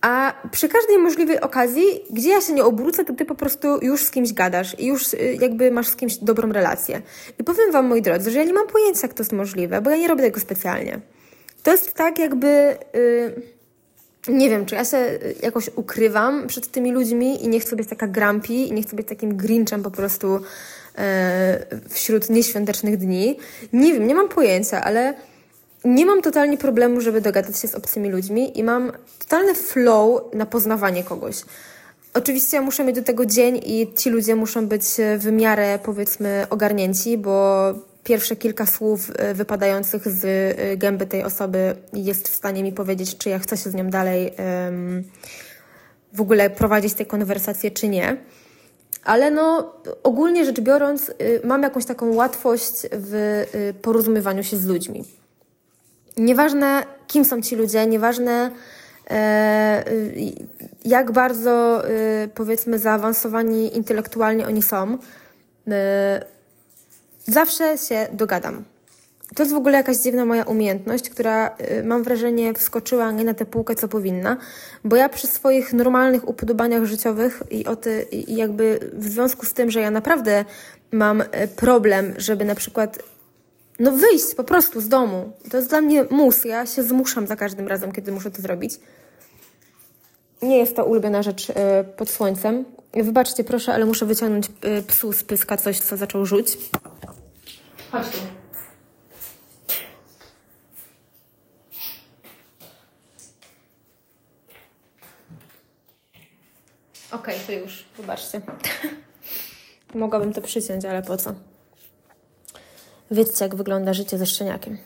a 0.00 0.34
przy 0.50 0.68
każdej 0.68 0.98
możliwej 0.98 1.40
okazji, 1.40 1.84
gdzie 2.10 2.28
ja 2.28 2.40
się 2.40 2.52
nie 2.52 2.64
obrócę, 2.64 3.04
to 3.04 3.14
ty 3.14 3.24
po 3.24 3.34
prostu 3.34 3.78
już 3.82 4.02
z 4.04 4.10
kimś 4.10 4.32
gadasz 4.32 4.80
i 4.80 4.86
już 4.86 5.14
y, 5.14 5.38
jakby 5.40 5.70
masz 5.70 5.88
z 5.88 5.96
kimś 5.96 6.16
dobrą 6.16 6.52
relację. 6.52 7.02
I 7.38 7.44
powiem 7.44 7.72
Wam, 7.72 7.86
moi 7.86 8.02
drodzy, 8.02 8.30
że 8.30 8.38
ja 8.38 8.44
nie 8.44 8.52
mam 8.52 8.66
pojęcia, 8.66 9.00
jak 9.02 9.14
to 9.14 9.22
jest 9.22 9.32
możliwe, 9.32 9.80
bo 9.80 9.90
ja 9.90 9.96
nie 9.96 10.08
robię 10.08 10.22
tego 10.22 10.40
specjalnie. 10.40 11.00
To 11.62 11.72
jest 11.72 11.94
tak, 11.94 12.18
jakby. 12.18 12.76
Yy 12.94 13.56
nie 14.28 14.50
wiem, 14.50 14.66
czy 14.66 14.74
ja 14.74 14.84
się 14.84 15.18
jakoś 15.42 15.70
ukrywam 15.76 16.46
przed 16.46 16.70
tymi 16.70 16.92
ludźmi 16.92 17.44
i 17.44 17.48
nie 17.48 17.60
chcę 17.60 17.76
być 17.76 17.88
taka 17.88 18.06
grumpy 18.06 18.52
i 18.52 18.72
nie 18.72 18.82
chcę 18.82 18.96
być 18.96 19.08
takim 19.08 19.36
grinchem 19.36 19.82
po 19.82 19.90
prostu 19.90 20.40
wśród 21.88 22.30
nieświątecznych 22.30 22.96
dni. 22.96 23.38
Nie 23.72 23.92
wiem, 23.92 24.06
nie 24.06 24.14
mam 24.14 24.28
pojęcia, 24.28 24.84
ale 24.84 25.14
nie 25.84 26.06
mam 26.06 26.22
totalnie 26.22 26.58
problemu, 26.58 27.00
żeby 27.00 27.20
dogadać 27.20 27.58
się 27.58 27.68
z 27.68 27.74
obcymi 27.74 28.10
ludźmi 28.10 28.58
i 28.58 28.64
mam 28.64 28.92
totalny 29.18 29.54
flow 29.54 30.34
na 30.34 30.46
poznawanie 30.46 31.04
kogoś. 31.04 31.36
Oczywiście 32.14 32.56
ja 32.56 32.62
muszę 32.62 32.84
mieć 32.84 32.96
do 32.96 33.02
tego 33.02 33.26
dzień 33.26 33.60
i 33.64 33.92
ci 33.96 34.10
ludzie 34.10 34.36
muszą 34.36 34.66
być 34.66 34.84
w 35.18 35.32
miarę, 35.32 35.78
powiedzmy, 35.82 36.46
ogarnięci, 36.50 37.18
bo 37.18 37.74
pierwsze 38.04 38.36
kilka 38.36 38.66
słów 38.66 39.10
e, 39.16 39.34
wypadających 39.34 40.08
z 40.08 40.24
e, 40.24 40.76
gęby 40.76 41.06
tej 41.06 41.22
osoby 41.22 41.76
jest 41.92 42.28
w 42.28 42.34
stanie 42.34 42.62
mi 42.62 42.72
powiedzieć, 42.72 43.18
czy 43.18 43.28
ja 43.28 43.38
chcę 43.38 43.56
się 43.56 43.70
z 43.70 43.74
nią 43.74 43.90
dalej 43.90 44.32
um, 44.38 45.04
w 46.12 46.20
ogóle 46.20 46.50
prowadzić 46.50 46.94
tę 46.94 47.06
konwersację, 47.06 47.70
czy 47.70 47.88
nie. 47.88 48.16
Ale 49.06 49.30
no, 49.30 49.72
ogólnie 50.02 50.44
rzecz 50.44 50.60
biorąc, 50.60 51.08
y, 51.08 51.40
mam 51.44 51.62
jakąś 51.62 51.84
taką 51.84 52.14
łatwość 52.14 52.74
w 52.92 53.14
y, 53.54 53.74
porozumiewaniu 53.82 54.42
się 54.42 54.56
z 54.56 54.66
ludźmi. 54.66 55.04
Nieważne, 56.16 56.82
kim 57.06 57.24
są 57.24 57.42
ci 57.42 57.56
ludzie, 57.56 57.86
nieważne, 57.86 58.50
e, 59.10 59.84
y, 59.92 60.32
jak 60.84 61.12
bardzo, 61.12 61.82
powiedzmy, 62.34 62.78
zaawansowani 62.78 63.76
intelektualnie 63.76 64.46
oni 64.46 64.62
są, 64.62 64.98
zawsze 67.26 67.78
się 67.78 68.06
dogadam. 68.12 68.64
To 69.34 69.42
jest 69.42 69.54
w 69.54 69.56
ogóle 69.56 69.76
jakaś 69.76 69.96
dziwna 69.96 70.24
moja 70.24 70.42
umiejętność, 70.42 71.10
która 71.10 71.56
y, 71.80 71.84
mam 71.84 72.02
wrażenie 72.02 72.54
wskoczyła 72.54 73.12
nie 73.12 73.24
na 73.24 73.34
tę 73.34 73.46
półkę, 73.46 73.74
co 73.74 73.88
powinna, 73.88 74.36
bo 74.84 74.96
ja 74.96 75.08
przy 75.08 75.26
swoich 75.26 75.72
normalnych 75.72 76.28
upodobaniach 76.28 76.84
życiowych 76.84 77.42
i, 77.50 77.66
o 77.66 77.76
ty, 77.76 78.06
i 78.12 78.36
jakby 78.36 78.90
w 78.92 79.08
związku 79.08 79.46
z 79.46 79.54
tym, 79.54 79.70
że 79.70 79.80
ja 79.80 79.90
naprawdę 79.90 80.44
mam 80.92 81.20
y, 81.20 81.26
problem, 81.56 82.14
żeby 82.16 82.44
na 82.44 82.54
przykład 82.54 82.98
no 83.78 83.92
wyjść 83.92 84.34
po 84.34 84.44
prostu 84.44 84.80
z 84.80 84.88
domu. 84.88 85.32
To 85.50 85.56
jest 85.56 85.68
dla 85.68 85.80
mnie 85.80 86.04
mus. 86.10 86.44
Ja 86.44 86.66
się 86.66 86.82
zmuszam 86.82 87.26
za 87.26 87.36
każdym 87.36 87.68
razem, 87.68 87.92
kiedy 87.92 88.12
muszę 88.12 88.30
to 88.30 88.42
zrobić. 88.42 88.80
Nie 90.42 90.58
jest 90.58 90.76
to 90.76 90.84
ulubiona 90.84 91.22
rzecz 91.22 91.50
y, 91.50 91.54
pod 91.96 92.10
słońcem. 92.10 92.64
Wybaczcie 92.94 93.44
proszę, 93.44 93.74
ale 93.74 93.86
muszę 93.86 94.06
wyciągnąć 94.06 94.48
psu 94.86 95.12
z 95.12 95.22
pyska 95.22 95.56
coś, 95.56 95.80
co 95.80 95.96
zaczął 95.96 96.26
rzuć. 96.26 96.58
Chodź 97.90 98.08
tu. 98.10 98.45
Okej, 107.12 107.34
okay, 107.34 107.46
to 107.46 107.52
już, 107.52 107.84
wybaczcie. 107.96 108.40
Mogłabym 109.94 110.32
to 110.32 110.42
przyciąć, 110.42 110.84
ale 110.84 111.02
po 111.02 111.16
co? 111.16 111.34
Wiecie, 113.10 113.44
jak 113.44 113.54
wygląda 113.54 113.94
życie 113.94 114.18
ze 114.18 114.26
szczeniakiem. 114.26 114.78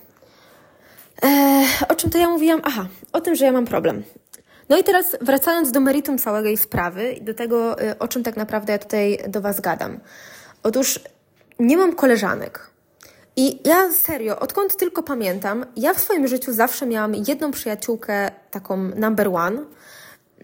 Eee, 1.22 1.66
o 1.88 1.94
czym 1.94 2.10
to 2.10 2.18
ja 2.18 2.28
mówiłam? 2.28 2.60
Aha, 2.64 2.86
o 3.12 3.20
tym, 3.20 3.34
że 3.34 3.44
ja 3.44 3.52
mam 3.52 3.64
problem. 3.64 4.02
No 4.68 4.78
i 4.78 4.84
teraz 4.84 5.16
wracając 5.20 5.72
do 5.72 5.80
meritum 5.80 6.18
całej 6.18 6.56
sprawy 6.56 7.12
i 7.12 7.22
do 7.22 7.34
tego, 7.34 7.82
y, 7.82 7.98
o 7.98 8.08
czym 8.08 8.22
tak 8.22 8.36
naprawdę 8.36 8.72
ja 8.72 8.78
tutaj 8.78 9.18
do 9.28 9.40
Was 9.40 9.60
gadam. 9.60 10.00
Otóż 10.62 11.00
nie 11.58 11.76
mam 11.76 11.94
koleżanek. 11.94 12.70
I 13.36 13.68
ja 13.68 13.92
serio, 13.92 14.38
odkąd 14.38 14.76
tylko 14.76 15.02
pamiętam, 15.02 15.66
ja 15.76 15.94
w 15.94 16.00
swoim 16.00 16.28
życiu 16.28 16.52
zawsze 16.52 16.86
miałam 16.86 17.14
jedną 17.14 17.50
przyjaciółkę, 17.50 18.30
taką 18.50 18.76
number 18.76 19.28
one. 19.28 19.64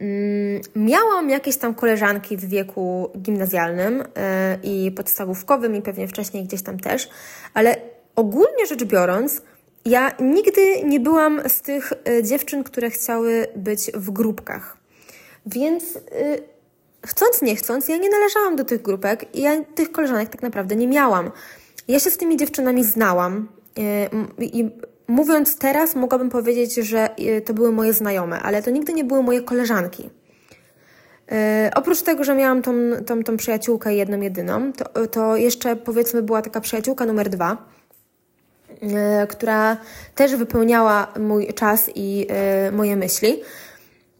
Mm, 0.00 0.60
miałam 0.74 1.30
jakieś 1.30 1.56
tam 1.56 1.74
koleżanki 1.74 2.36
w 2.36 2.44
wieku 2.44 3.10
gimnazjalnym 3.18 4.04
e, 4.16 4.58
i 4.62 4.92
podstawówkowym, 4.92 5.76
i 5.76 5.82
pewnie 5.82 6.08
wcześniej 6.08 6.44
gdzieś 6.44 6.62
tam 6.62 6.80
też, 6.80 7.08
ale 7.54 7.76
ogólnie 8.16 8.66
rzecz 8.68 8.84
biorąc, 8.84 9.42
ja 9.84 10.12
nigdy 10.20 10.82
nie 10.84 11.00
byłam 11.00 11.48
z 11.48 11.62
tych 11.62 11.92
e, 11.92 12.22
dziewczyn, 12.22 12.64
które 12.64 12.90
chciały 12.90 13.46
być 13.56 13.90
w 13.94 14.10
grupkach. 14.10 14.76
Więc 15.46 15.96
e, 15.96 16.00
chcąc, 17.06 17.42
nie 17.42 17.56
chcąc, 17.56 17.88
ja 17.88 17.96
nie 17.96 18.10
należałam 18.10 18.56
do 18.56 18.64
tych 18.64 18.82
grupek 18.82 19.36
i 19.36 19.42
ja 19.42 19.64
tych 19.64 19.92
koleżanek 19.92 20.28
tak 20.28 20.42
naprawdę 20.42 20.76
nie 20.76 20.88
miałam. 20.88 21.30
Ja 21.88 22.00
się 22.00 22.10
z 22.10 22.16
tymi 22.16 22.36
dziewczynami 22.36 22.84
znałam 22.84 23.48
i 24.38 24.70
mówiąc 25.08 25.58
teraz, 25.58 25.94
mogłabym 25.94 26.30
powiedzieć, 26.30 26.74
że 26.74 27.16
e, 27.16 27.40
to 27.40 27.54
były 27.54 27.72
moje 27.72 27.92
znajome, 27.92 28.40
ale 28.40 28.62
to 28.62 28.70
nigdy 28.70 28.92
nie 28.92 29.04
były 29.04 29.22
moje 29.22 29.42
koleżanki. 29.42 30.10
E, 31.32 31.70
oprócz 31.74 32.02
tego, 32.02 32.24
że 32.24 32.34
miałam 32.34 32.62
tą, 32.62 32.72
tą, 33.06 33.22
tą 33.22 33.36
przyjaciółkę 33.36 33.94
jedną, 33.94 34.20
jedyną, 34.20 34.72
to, 34.72 35.06
to 35.06 35.36
jeszcze 35.36 35.76
powiedzmy 35.76 36.22
była 36.22 36.42
taka 36.42 36.60
przyjaciółka 36.60 37.06
numer 37.06 37.28
dwa, 37.28 37.56
która 39.28 39.76
też 40.14 40.36
wypełniała 40.36 41.12
mój 41.18 41.54
czas 41.54 41.90
i 41.94 42.26
moje 42.72 42.96
myśli. 42.96 43.42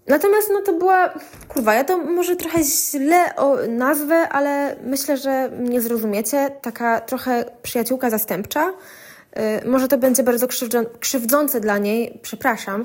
Natomiast 0.06 0.50
no 0.52 0.62
to 0.62 0.72
była, 0.72 1.14
kurwa, 1.48 1.74
ja 1.74 1.84
to 1.84 1.98
może 1.98 2.36
trochę 2.36 2.58
źle 2.64 3.36
o 3.36 3.56
nazwę, 3.68 4.28
ale 4.28 4.76
myślę, 4.84 5.16
że 5.16 5.48
mnie 5.48 5.80
zrozumiecie. 5.80 6.50
Taka 6.62 7.00
trochę 7.00 7.44
przyjaciółka 7.62 8.10
zastępcza. 8.10 8.72
Yy, 9.36 9.70
może 9.70 9.88
to 9.88 9.98
będzie 9.98 10.22
bardzo 10.22 10.48
krzywdzące 11.00 11.60
dla 11.60 11.78
niej, 11.78 12.18
przepraszam. 12.22 12.84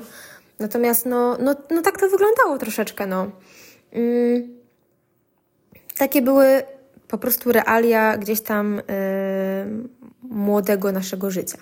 Natomiast 0.58 1.06
no, 1.06 1.36
no, 1.40 1.54
no 1.70 1.82
tak 1.82 2.00
to 2.00 2.08
wyglądało 2.08 2.58
troszeczkę, 2.58 3.06
no. 3.06 3.30
Yy, 3.92 4.48
takie 5.98 6.22
były 6.22 6.62
po 7.08 7.18
prostu 7.18 7.52
realia 7.52 8.18
gdzieś 8.18 8.40
tam 8.40 8.76
yy, 8.76 8.82
młodego 10.22 10.92
naszego 10.92 11.30
życia. 11.30 11.58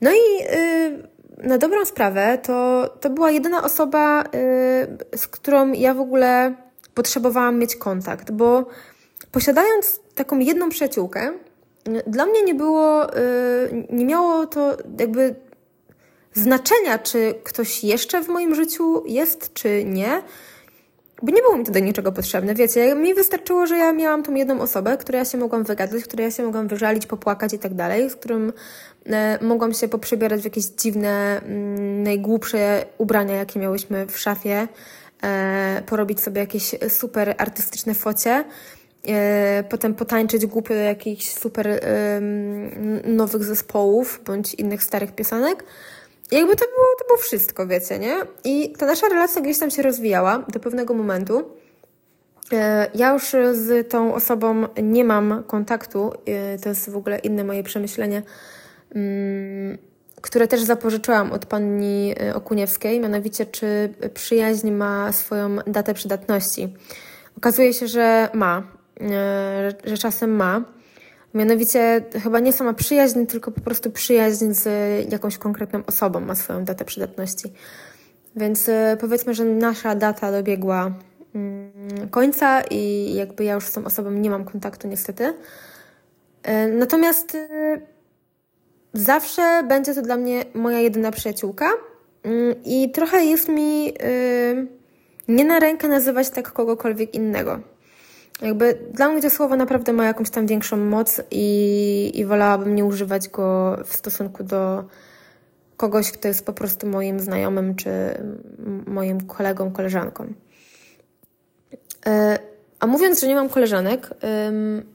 No 0.00 0.10
i 0.10 0.54
y, 0.56 1.08
na 1.38 1.58
dobrą 1.58 1.84
sprawę 1.84 2.38
to, 2.42 2.88
to 3.00 3.10
była 3.10 3.30
jedyna 3.30 3.64
osoba, 3.64 4.24
z 5.16 5.26
którą 5.26 5.72
ja 5.72 5.94
w 5.94 6.00
ogóle 6.00 6.54
potrzebowałam 6.94 7.58
mieć 7.58 7.76
kontakt, 7.76 8.30
bo 8.30 8.66
posiadając 9.32 10.00
taką 10.14 10.38
jedną 10.38 10.68
przyjaciółkę, 10.68 11.32
dla 12.06 12.26
mnie 12.26 12.42
nie 12.42 12.54
było, 12.54 13.02
yy, 13.02 13.86
nie 13.90 14.04
miało 14.04 14.46
to 14.46 14.76
jakby 14.98 15.34
znaczenia, 16.34 16.98
czy 16.98 17.34
ktoś 17.44 17.84
jeszcze 17.84 18.22
w 18.22 18.28
moim 18.28 18.54
życiu 18.54 19.02
jest, 19.06 19.54
czy 19.54 19.84
nie, 19.84 20.22
bo 21.22 21.32
nie 21.32 21.42
było 21.42 21.56
mi 21.56 21.64
to 21.64 21.72
do 21.72 21.78
niczego 21.78 22.12
potrzebne, 22.12 22.54
wiecie, 22.54 22.94
mi 22.94 23.14
wystarczyło, 23.14 23.66
że 23.66 23.76
ja 23.76 23.92
miałam 23.92 24.22
tą 24.22 24.34
jedną 24.34 24.60
osobę, 24.60 24.96
której 24.96 25.18
ja 25.18 25.24
się 25.24 25.38
mogłam 25.38 25.64
wygadać, 25.64 26.04
której 26.04 26.24
ja 26.24 26.30
się 26.30 26.42
mogłam 26.42 26.68
wyżalić, 26.68 27.06
popłakać 27.06 27.52
i 27.52 27.58
tak 27.58 27.74
dalej, 27.74 28.10
z 28.10 28.16
którym 28.16 28.52
e, 29.06 29.38
mogłam 29.44 29.74
się 29.74 29.88
poprzebierać 29.88 30.40
w 30.40 30.44
jakieś 30.44 30.64
dziwne, 30.64 31.40
mm, 31.42 32.02
najgłupsze 32.02 32.86
ubrania, 32.98 33.34
jakie 33.34 33.60
miałyśmy 33.60 34.06
w 34.06 34.18
szafie, 34.18 34.68
e, 35.22 35.82
porobić 35.86 36.20
sobie 36.20 36.40
jakieś 36.40 36.74
super 36.88 37.34
artystyczne 37.38 37.94
focie, 37.94 38.44
potem 39.68 39.94
potańczyć 39.94 40.46
głupio 40.46 40.74
jakichś 40.74 41.30
super 41.30 41.80
nowych 43.04 43.44
zespołów 43.44 44.20
bądź 44.26 44.54
innych 44.54 44.82
starych 44.82 45.14
piosenek. 45.14 45.64
I 46.32 46.36
jakby 46.36 46.56
to 46.56 46.64
było, 46.64 46.86
to 46.98 47.04
było 47.06 47.18
wszystko, 47.18 47.66
wiecie, 47.66 47.98
nie? 47.98 48.16
I 48.44 48.72
ta 48.78 48.86
nasza 48.86 49.08
relacja 49.08 49.42
gdzieś 49.42 49.58
tam 49.58 49.70
się 49.70 49.82
rozwijała 49.82 50.38
do 50.38 50.60
pewnego 50.60 50.94
momentu. 50.94 51.50
E, 52.52 52.90
ja 52.94 53.12
już 53.12 53.30
z 53.52 53.90
tą 53.90 54.14
osobą 54.14 54.64
nie 54.82 55.04
mam 55.04 55.44
kontaktu, 55.46 56.12
e, 56.26 56.58
to 56.58 56.68
jest 56.68 56.90
w 56.90 56.96
ogóle 56.96 57.18
inne 57.18 57.44
moje 57.44 57.62
przemyślenie, 57.62 58.22
mm, 58.94 59.78
które 60.20 60.48
też 60.48 60.62
zapożyczyłam 60.62 61.32
od 61.32 61.46
pani 61.46 62.14
e, 62.20 62.34
Okuniewskiej, 62.34 63.00
mianowicie 63.00 63.46
czy 63.46 63.94
przyjaźń 64.14 64.70
ma 64.70 65.12
swoją 65.12 65.56
datę 65.66 65.94
przydatności. 65.94 66.74
Okazuje 67.36 67.72
się, 67.72 67.88
że 67.88 68.28
ma, 68.34 68.62
że 69.84 69.98
czasem 69.98 70.36
ma. 70.36 70.64
Mianowicie 71.34 72.04
chyba 72.22 72.40
nie 72.40 72.52
sama 72.52 72.74
przyjaźń, 72.74 73.26
tylko 73.26 73.50
po 73.50 73.60
prostu 73.60 73.90
przyjaźń 73.90 74.52
z 74.52 74.66
jakąś 75.12 75.38
konkretną 75.38 75.82
osobą 75.86 76.20
ma 76.20 76.34
swoją 76.34 76.64
datę 76.64 76.84
przydatności. 76.84 77.52
Więc 78.36 78.68
e, 78.68 78.96
powiedzmy, 79.00 79.34
że 79.34 79.44
nasza 79.44 79.94
data 79.94 80.32
dobiegła 80.32 80.92
mm, 81.34 82.08
końca 82.10 82.62
i 82.70 83.14
jakby 83.14 83.44
ja 83.44 83.54
już 83.54 83.64
z 83.64 83.72
tą 83.72 83.84
osobą 83.84 84.10
nie 84.10 84.30
mam 84.30 84.44
kontaktu 84.44 84.88
niestety. 84.88 85.34
E, 86.42 86.68
natomiast 86.68 87.34
e, 87.34 87.80
zawsze 88.92 89.62
będzie 89.68 89.94
to 89.94 90.02
dla 90.02 90.16
mnie 90.16 90.44
moja 90.54 90.78
jedyna 90.78 91.10
przyjaciółka 91.10 91.70
mm, 92.22 92.54
i 92.64 92.90
trochę 92.90 93.24
jest 93.24 93.48
mi 93.48 93.94
nie 95.28 95.44
na 95.44 95.58
rękę 95.58 95.88
nazywać 95.88 96.30
tak 96.30 96.52
kogokolwiek 96.52 97.14
innego. 97.14 97.73
Jakby 98.42 98.78
dla 98.92 99.08
mnie 99.08 99.22
to 99.22 99.30
słowo 99.30 99.56
naprawdę 99.56 99.92
ma 99.92 100.04
jakąś 100.04 100.30
tam 100.30 100.46
większą 100.46 100.76
moc 100.76 101.20
i, 101.30 102.12
i 102.14 102.24
wolałabym 102.24 102.74
nie 102.74 102.84
używać 102.84 103.28
go 103.28 103.76
w 103.84 103.96
stosunku 103.96 104.44
do 104.44 104.84
kogoś, 105.76 106.12
kto 106.12 106.28
jest 106.28 106.46
po 106.46 106.52
prostu 106.52 106.86
moim 106.86 107.20
znajomym 107.20 107.74
czy 107.74 107.90
moim 108.86 109.20
kolegą, 109.20 109.72
koleżanką. 109.72 110.32
E, 112.06 112.38
a 112.80 112.86
mówiąc, 112.86 113.20
że 113.20 113.28
nie 113.28 113.34
mam 113.34 113.48
koleżanek, 113.48 114.10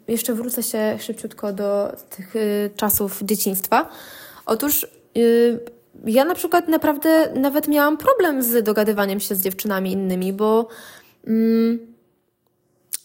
jeszcze 0.08 0.34
wrócę 0.34 0.64
się 0.64 0.98
szybciutko 1.00 1.54
do 1.54 1.96
tych 2.10 2.36
y, 2.36 2.70
czasów 2.76 3.22
dzieciństwa. 3.24 3.90
Otóż 4.46 4.88
y, 5.18 5.60
ja 6.06 6.26
na 6.26 6.36
przykład 6.36 6.68
naprawdę 6.68 7.34
nawet 7.36 7.68
miałam 7.68 7.98
problem 7.98 8.44
z 8.44 8.64
dogadywaniem 8.64 9.20
się 9.20 9.36
z 9.36 9.42
dziewczynami 9.42 9.92
innymi, 9.92 10.34
bo 10.34 10.68
mm, 11.28 11.80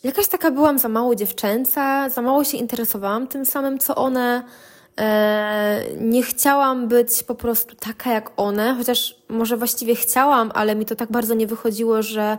jakaś 0.05 0.29
taka 0.29 0.51
byłam 0.51 0.79
za 0.79 0.89
mało 0.89 1.15
dziewczęca, 1.15 2.09
za 2.09 2.23
mało 2.23 2.45
się 2.45 2.57
interesowałam 2.57 3.27
tym 3.27 3.47
samym, 3.47 3.79
co 3.79 3.95
one. 3.95 4.45
E, 4.99 5.85
nie 6.01 6.23
chciałam 6.23 6.89
być 6.89 7.23
po 7.23 7.35
prostu 7.35 7.77
taka 7.77 8.13
jak 8.13 8.31
one, 8.37 8.75
chociaż 8.79 9.17
może 9.29 9.57
właściwie 9.57 9.95
chciałam, 9.95 10.51
ale 10.55 10.75
mi 10.75 10.87
to 10.87 10.97
tak 10.97 11.11
bardzo 11.11 11.35
nie 11.35 11.47
wychodziło, 11.47 12.03
że 12.03 12.39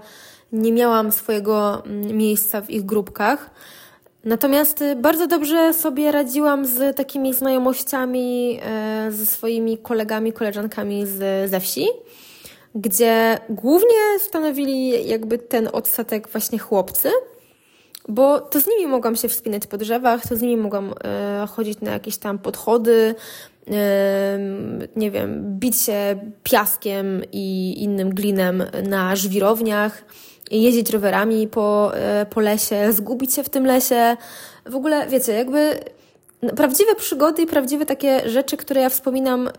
nie 0.52 0.72
miałam 0.72 1.12
swojego 1.12 1.84
mm, 1.86 2.18
miejsca 2.18 2.62
w 2.62 2.70
ich 2.70 2.86
grupkach. 2.86 3.50
Natomiast 4.24 4.82
y, 4.82 4.96
bardzo 4.96 5.28
dobrze 5.28 5.74
sobie 5.74 6.12
radziłam 6.12 6.66
z 6.66 6.98
takimi 6.98 7.34
znajomościami 7.34 8.60
e, 8.64 9.12
ze 9.12 9.26
swoimi 9.26 9.78
kolegami, 9.78 10.34
koleżankami 10.34 11.06
z, 11.06 11.50
ze 11.50 11.60
wsi, 11.60 11.88
gdzie 12.76 13.38
głównie 13.50 14.20
stanowili 14.20 15.08
jakby 15.08 15.38
ten 15.38 15.70
odsetek 15.74 16.28
właśnie 16.28 16.60
chłopcy 16.60 17.10
bo 18.08 18.40
to 18.40 18.62
z 18.62 18.68
nimi 18.68 18.88
mogłam 18.88 19.16
się 19.16 19.28
wspinać 19.28 19.68
po 19.68 19.78
drzewach, 19.78 20.28
to 20.28 20.36
z 20.36 20.42
nimi 20.42 20.58
mogłam 20.58 20.94
e, 21.04 21.48
chodzić 21.48 21.82
na 21.82 21.92
jakieś 21.92 22.18
tam 22.18 22.40
podchody, 22.40 23.16
e, 23.72 24.40
nie 24.96 25.12
wiem, 25.12 25.60
bić 25.60 25.82
się 25.82 26.20
piaskiem 26.44 27.22
i 27.32 27.76
innym 27.84 28.10
glinem 28.10 28.64
na 28.90 29.16
żwirowniach, 29.16 30.04
jeździć 30.52 30.90
rowerami 30.90 31.48
po, 31.48 31.96
e, 31.96 32.26
po 32.26 32.40
lesie, 32.40 32.94
zgubić 32.94 33.34
się 33.34 33.44
w 33.44 33.50
tym 33.50 33.66
lesie. 33.66 34.18
W 34.66 34.76
ogóle, 34.76 35.08
wiecie, 35.08 35.34
jakby 35.34 35.80
prawdziwe 36.56 36.96
przygody 36.96 37.42
i 37.42 37.48
prawdziwe 37.48 37.86
takie 37.86 38.30
rzeczy, 38.30 38.58
które 38.58 38.82
ja 38.82 38.90
wspominam 38.90 39.50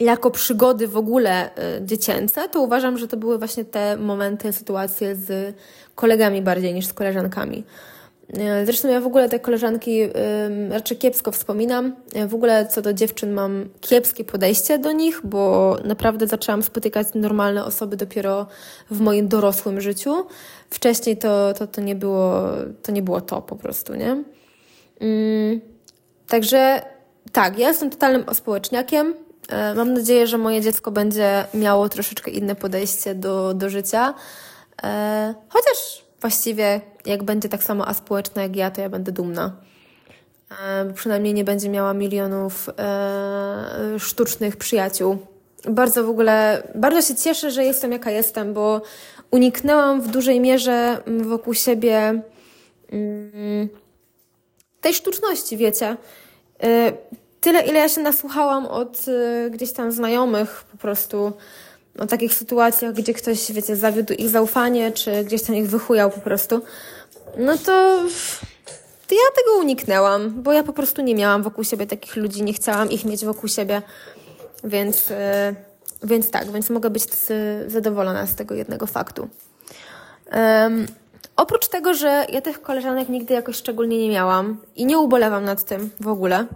jako 0.00 0.30
przygody 0.30 0.88
w 0.88 0.96
ogóle 0.96 1.50
y, 1.76 1.84
dziecięce, 1.84 2.48
to 2.48 2.60
uważam, 2.60 2.98
że 2.98 3.08
to 3.08 3.16
były 3.16 3.38
właśnie 3.38 3.64
te 3.64 3.96
momenty, 3.96 4.52
sytuacje 4.52 5.16
z 5.16 5.56
kolegami 5.94 6.42
bardziej 6.42 6.74
niż 6.74 6.86
z 6.86 6.92
koleżankami. 6.92 7.64
Y, 8.62 8.66
zresztą 8.66 8.88
ja 8.88 9.00
w 9.00 9.06
ogóle 9.06 9.28
te 9.28 9.40
koleżanki 9.40 10.00
raczej 10.70 10.96
kiepsko 10.96 11.32
wspominam. 11.32 11.96
W 12.28 12.34
ogóle 12.34 12.66
co 12.66 12.82
do 12.82 12.92
dziewczyn 12.92 13.32
mam 13.32 13.68
kiepskie 13.80 14.24
podejście 14.24 14.78
do 14.78 14.92
nich, 14.92 15.20
bo 15.24 15.76
naprawdę 15.84 16.26
zaczęłam 16.26 16.62
spotykać 16.62 17.06
normalne 17.14 17.64
osoby 17.64 17.96
dopiero 17.96 18.46
w 18.90 19.00
moim 19.00 19.28
dorosłym 19.28 19.80
życiu. 19.80 20.14
Wcześniej 20.70 21.16
to, 21.16 21.54
to, 21.54 21.66
to, 21.66 21.80
nie, 21.80 21.94
było, 21.94 22.42
to 22.82 22.92
nie 22.92 23.02
było 23.02 23.20
to 23.20 23.42
po 23.42 23.56
prostu, 23.56 23.94
nie? 23.94 24.24
Także 26.28 26.82
tak, 27.32 27.58
ja 27.58 27.68
jestem 27.68 27.90
totalnym 27.90 28.24
ospołeczniakiem. 28.28 29.14
E, 29.48 29.74
mam 29.74 29.94
nadzieję, 29.94 30.26
że 30.26 30.38
moje 30.38 30.60
dziecko 30.60 30.90
będzie 30.90 31.44
miało 31.54 31.88
troszeczkę 31.88 32.30
inne 32.30 32.54
podejście 32.54 33.14
do, 33.14 33.54
do 33.54 33.70
życia. 33.70 34.14
E, 34.82 35.34
chociaż 35.48 36.04
właściwie, 36.20 36.80
jak 37.06 37.22
będzie 37.22 37.48
tak 37.48 37.62
samo 37.62 37.88
aspołeczna 37.88 38.42
jak 38.42 38.56
ja, 38.56 38.70
to 38.70 38.80
ja 38.80 38.88
będę 38.88 39.12
dumna. 39.12 39.56
E, 40.64 40.92
przynajmniej 40.92 41.34
nie 41.34 41.44
będzie 41.44 41.68
miała 41.68 41.94
milionów 41.94 42.70
sztucznych 43.98 44.56
przyjaciół. 44.56 45.18
Bardzo 45.64 46.04
w 46.04 46.08
ogóle, 46.08 46.62
bardzo 46.74 47.02
się 47.02 47.16
cieszę, 47.16 47.50
że 47.50 47.64
jestem 47.64 47.92
jaka 47.92 48.10
jestem, 48.10 48.54
bo 48.54 48.82
uniknęłam 49.30 50.00
w 50.00 50.08
dużej 50.08 50.40
mierze 50.40 51.02
wokół 51.06 51.54
siebie 51.54 52.22
mm, 52.92 53.68
tej 54.80 54.94
sztuczności, 54.94 55.56
wiecie 55.56 55.96
tyle, 57.40 57.62
ile 57.62 57.78
ja 57.78 57.88
się 57.88 58.00
nasłuchałam 58.00 58.66
od 58.66 59.08
y, 59.08 59.50
gdzieś 59.50 59.72
tam 59.72 59.92
znajomych 59.92 60.64
po 60.72 60.78
prostu 60.78 61.32
o 61.98 62.06
takich 62.06 62.34
sytuacjach, 62.34 62.94
gdzie 62.94 63.14
ktoś, 63.14 63.52
wiecie, 63.52 63.76
zawiódł 63.76 64.12
ich 64.12 64.28
zaufanie, 64.28 64.92
czy 64.92 65.24
gdzieś 65.24 65.42
tam 65.42 65.56
ich 65.56 65.68
wychujał 65.68 66.10
po 66.10 66.20
prostu, 66.20 66.60
no 67.36 67.56
to, 67.56 68.02
to 69.08 69.14
ja 69.14 69.30
tego 69.36 69.58
uniknęłam, 69.60 70.42
bo 70.42 70.52
ja 70.52 70.62
po 70.62 70.72
prostu 70.72 71.02
nie 71.02 71.14
miałam 71.14 71.42
wokół 71.42 71.64
siebie 71.64 71.86
takich 71.86 72.16
ludzi, 72.16 72.42
nie 72.42 72.52
chciałam 72.52 72.90
ich 72.90 73.04
mieć 73.04 73.24
wokół 73.24 73.48
siebie, 73.48 73.82
więc, 74.64 75.10
y, 75.10 75.14
więc 76.02 76.30
tak, 76.30 76.52
więc 76.52 76.70
mogę 76.70 76.90
być 76.90 77.04
zadowolona 77.66 78.26
z 78.26 78.34
tego 78.34 78.54
jednego 78.54 78.86
faktu. 78.86 79.28
Um, 80.32 80.86
oprócz 81.36 81.68
tego, 81.68 81.94
że 81.94 82.26
ja 82.28 82.40
tych 82.40 82.62
koleżanek 82.62 83.08
nigdy 83.08 83.34
jakoś 83.34 83.56
szczególnie 83.56 83.98
nie 83.98 84.08
miałam 84.08 84.60
i 84.76 84.86
nie 84.86 84.98
ubolewam 84.98 85.44
nad 85.44 85.64
tym 85.64 85.90
w 86.00 86.08
ogóle, 86.08 86.46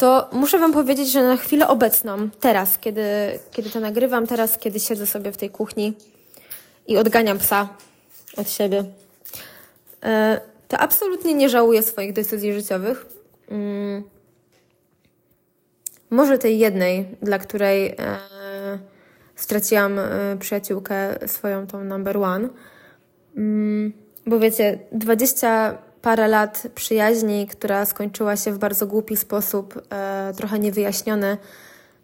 to 0.00 0.28
muszę 0.32 0.58
Wam 0.58 0.72
powiedzieć, 0.72 1.12
że 1.12 1.22
na 1.22 1.36
chwilę 1.36 1.68
obecną, 1.68 2.30
teraz, 2.40 2.78
kiedy, 2.78 3.04
kiedy 3.50 3.70
to 3.70 3.80
nagrywam, 3.80 4.26
teraz, 4.26 4.58
kiedy 4.58 4.80
siedzę 4.80 5.06
sobie 5.06 5.32
w 5.32 5.36
tej 5.36 5.50
kuchni 5.50 5.94
i 6.86 6.96
odganiam 6.96 7.38
psa 7.38 7.68
od 8.36 8.50
siebie, 8.50 8.84
e, 10.04 10.40
to 10.68 10.78
absolutnie 10.78 11.34
nie 11.34 11.48
żałuję 11.48 11.82
swoich 11.82 12.12
decyzji 12.12 12.52
życiowych. 12.52 13.06
Mm. 13.48 14.04
Może 16.10 16.38
tej 16.38 16.58
jednej, 16.58 17.16
dla 17.22 17.38
której 17.38 17.86
e, 17.86 18.18
straciłam 19.36 19.98
e, 19.98 20.36
przyjaciółkę 20.40 21.28
swoją, 21.28 21.66
tą 21.66 21.84
number 21.84 22.16
one. 22.16 22.48
Mm. 23.36 23.92
Bo 24.26 24.38
wiecie, 24.38 24.78
20 24.92 25.78
parę 26.02 26.28
lat 26.28 26.62
przyjaźni, 26.74 27.46
która 27.46 27.84
skończyła 27.84 28.36
się 28.36 28.52
w 28.52 28.58
bardzo 28.58 28.86
głupi 28.86 29.16
sposób, 29.16 29.82
e, 29.92 30.32
trochę 30.36 30.58
niewyjaśniony, 30.58 31.36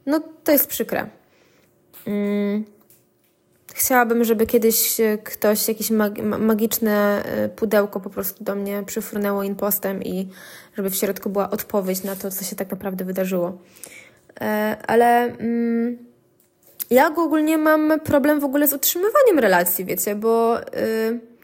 no 0.06 0.20
to 0.44 0.52
jest 0.52 0.66
przykre. 0.66 1.06
Mm. 2.06 2.64
Chciałabym, 3.74 4.24
żeby 4.24 4.46
kiedyś 4.46 5.00
ktoś, 5.24 5.68
jakieś 5.68 5.90
mag 5.90 6.18
magiczne 6.38 7.22
e, 7.24 7.48
pudełko 7.48 8.00
po 8.00 8.10
prostu 8.10 8.44
do 8.44 8.54
mnie 8.54 8.82
przyfrunęło 8.86 9.42
impostem 9.42 10.02
i 10.02 10.28
żeby 10.76 10.90
w 10.90 10.94
środku 10.94 11.30
była 11.30 11.50
odpowiedź 11.50 12.02
na 12.02 12.16
to, 12.16 12.30
co 12.30 12.44
się 12.44 12.56
tak 12.56 12.70
naprawdę 12.70 13.04
wydarzyło. 13.04 13.58
E, 14.40 14.76
ale 14.86 15.22
mm, 15.22 15.98
ja 16.90 17.06
ogólnie 17.16 17.58
mam 17.58 18.00
problem 18.00 18.40
w 18.40 18.44
ogóle 18.44 18.68
z 18.68 18.72
utrzymywaniem 18.72 19.38
relacji, 19.38 19.84
wiecie, 19.84 20.14
bo 20.14 20.58
yy, 20.58 21.35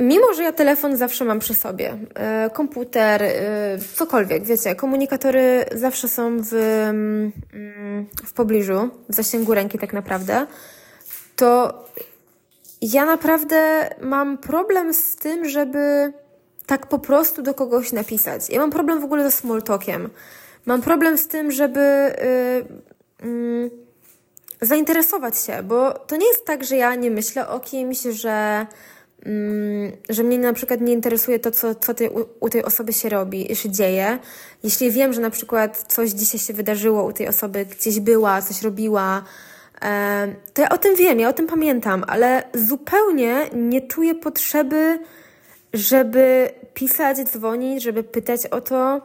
mimo, 0.00 0.34
że 0.34 0.42
ja 0.42 0.52
telefon 0.52 0.96
zawsze 0.96 1.24
mam 1.24 1.38
przy 1.38 1.54
sobie, 1.54 1.84
yy, 2.44 2.50
komputer, 2.50 3.22
yy, 3.22 3.28
cokolwiek, 3.94 4.44
wiecie, 4.44 4.74
komunikatory 4.74 5.64
zawsze 5.74 6.08
są 6.08 6.36
w, 6.40 6.52
yy, 6.52 8.26
w 8.26 8.32
pobliżu, 8.32 8.90
w 9.08 9.14
zasięgu 9.14 9.54
ręki 9.54 9.78
tak 9.78 9.92
naprawdę, 9.92 10.46
to 11.36 11.84
ja 12.82 13.04
naprawdę 13.04 13.90
mam 14.00 14.38
problem 14.38 14.94
z 14.94 15.16
tym, 15.16 15.48
żeby 15.48 16.12
tak 16.66 16.86
po 16.86 16.98
prostu 16.98 17.42
do 17.42 17.54
kogoś 17.54 17.92
napisać. 17.92 18.50
Ja 18.50 18.60
mam 18.60 18.70
problem 18.70 19.00
w 19.00 19.04
ogóle 19.04 19.24
ze 19.24 19.30
small 19.30 19.62
talkiem. 19.62 20.10
Mam 20.66 20.82
problem 20.82 21.18
z 21.18 21.28
tym, 21.28 21.50
żeby 21.50 22.14
yy, 23.22 23.28
yy, 23.30 23.70
zainteresować 24.60 25.38
się, 25.38 25.62
bo 25.62 25.92
to 25.92 26.16
nie 26.16 26.26
jest 26.26 26.46
tak, 26.46 26.64
że 26.64 26.76
ja 26.76 26.94
nie 26.94 27.10
myślę 27.10 27.48
o 27.48 27.60
kimś, 27.60 28.02
że, 28.02 28.66
że 30.08 30.22
mnie 30.22 30.38
na 30.38 30.52
przykład 30.52 30.80
nie 30.80 30.92
interesuje 30.92 31.38
to, 31.38 31.50
co, 31.50 31.74
co 31.74 31.92
u, 31.92 32.44
u 32.46 32.48
tej 32.48 32.64
osoby 32.64 32.92
się 32.92 33.08
robi, 33.08 33.56
się 33.56 33.70
dzieje. 33.70 34.18
Jeśli 34.64 34.90
wiem, 34.90 35.12
że 35.12 35.20
na 35.20 35.30
przykład 35.30 35.84
coś 35.88 36.10
dzisiaj 36.10 36.40
się 36.40 36.52
wydarzyło 36.52 37.04
u 37.04 37.12
tej 37.12 37.28
osoby, 37.28 37.66
gdzieś 37.66 38.00
była, 38.00 38.42
coś 38.42 38.62
robiła, 38.62 39.22
to 40.54 40.62
ja 40.62 40.68
o 40.68 40.78
tym 40.78 40.96
wiem, 40.96 41.20
ja 41.20 41.28
o 41.28 41.32
tym 41.32 41.46
pamiętam, 41.46 42.04
ale 42.06 42.42
zupełnie 42.54 43.50
nie 43.52 43.80
czuję 43.80 44.14
potrzeby, 44.14 44.98
żeby 45.72 46.50
pisać, 46.74 47.18
dzwonić, 47.18 47.82
żeby 47.82 48.02
pytać 48.02 48.46
o 48.46 48.60
to. 48.60 49.00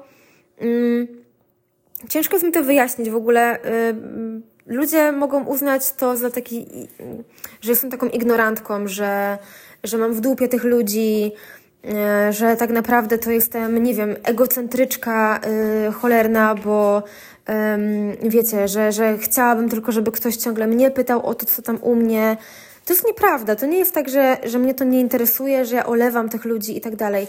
Mm, 0.58 1.08
ciężko 2.10 2.36
jest 2.36 2.46
mi 2.46 2.52
to 2.52 2.64
wyjaśnić 2.64 3.10
w 3.10 3.16
ogóle. 3.16 3.60
Ludzie 4.66 5.12
mogą 5.12 5.46
uznać 5.46 5.92
to 5.92 6.18
za 6.18 6.30
taki, 6.32 6.68
że 7.62 7.72
jestem 7.72 7.92
taką 7.92 8.08
ignorantką, 8.08 8.88
że, 8.88 9.38
że 9.88 9.98
mam 9.98 10.14
w 10.14 10.22
dupie 10.22 10.48
tych 10.48 10.64
ludzi, 10.64 11.32
y, 11.86 12.34
że 12.34 12.56
tak 12.56 12.70
naprawdę 12.70 13.18
to 13.18 13.32
jestem, 13.32 13.84
nie 13.84 13.94
wiem, 13.94 14.16
egocentryczka 14.24 15.40
yy, 15.86 15.92
cholerna, 15.92 16.56
bo 16.56 17.04
wiecie, 18.24 18.68
że, 18.68 18.92
że 18.92 19.18
chciałabym 19.18 19.70
tylko, 19.70 19.92
żeby 19.92 20.12
ktoś 20.12 20.36
ciągle 20.36 20.68
mnie 20.68 20.92
pytał 20.92 21.26
o 21.26 21.34
to, 21.34 21.46
co 21.46 21.62
tam 21.62 21.78
u 21.82 21.96
mnie. 21.96 22.38
To 22.86 22.94
jest 22.94 23.08
nieprawda. 23.08 23.56
To 23.56 23.66
nie 23.66 23.78
jest 23.78 23.94
tak, 23.94 24.10
że, 24.10 24.38
że 24.44 24.60
mnie 24.60 24.74
to 24.74 24.84
nie 24.84 25.00
interesuje, 25.00 25.66
że 25.66 25.76
ja 25.76 25.86
olewam 25.86 26.30
tych 26.30 26.46
ludzi 26.46 26.78
i 26.78 26.82
tak 26.82 26.96
dalej. 26.96 27.28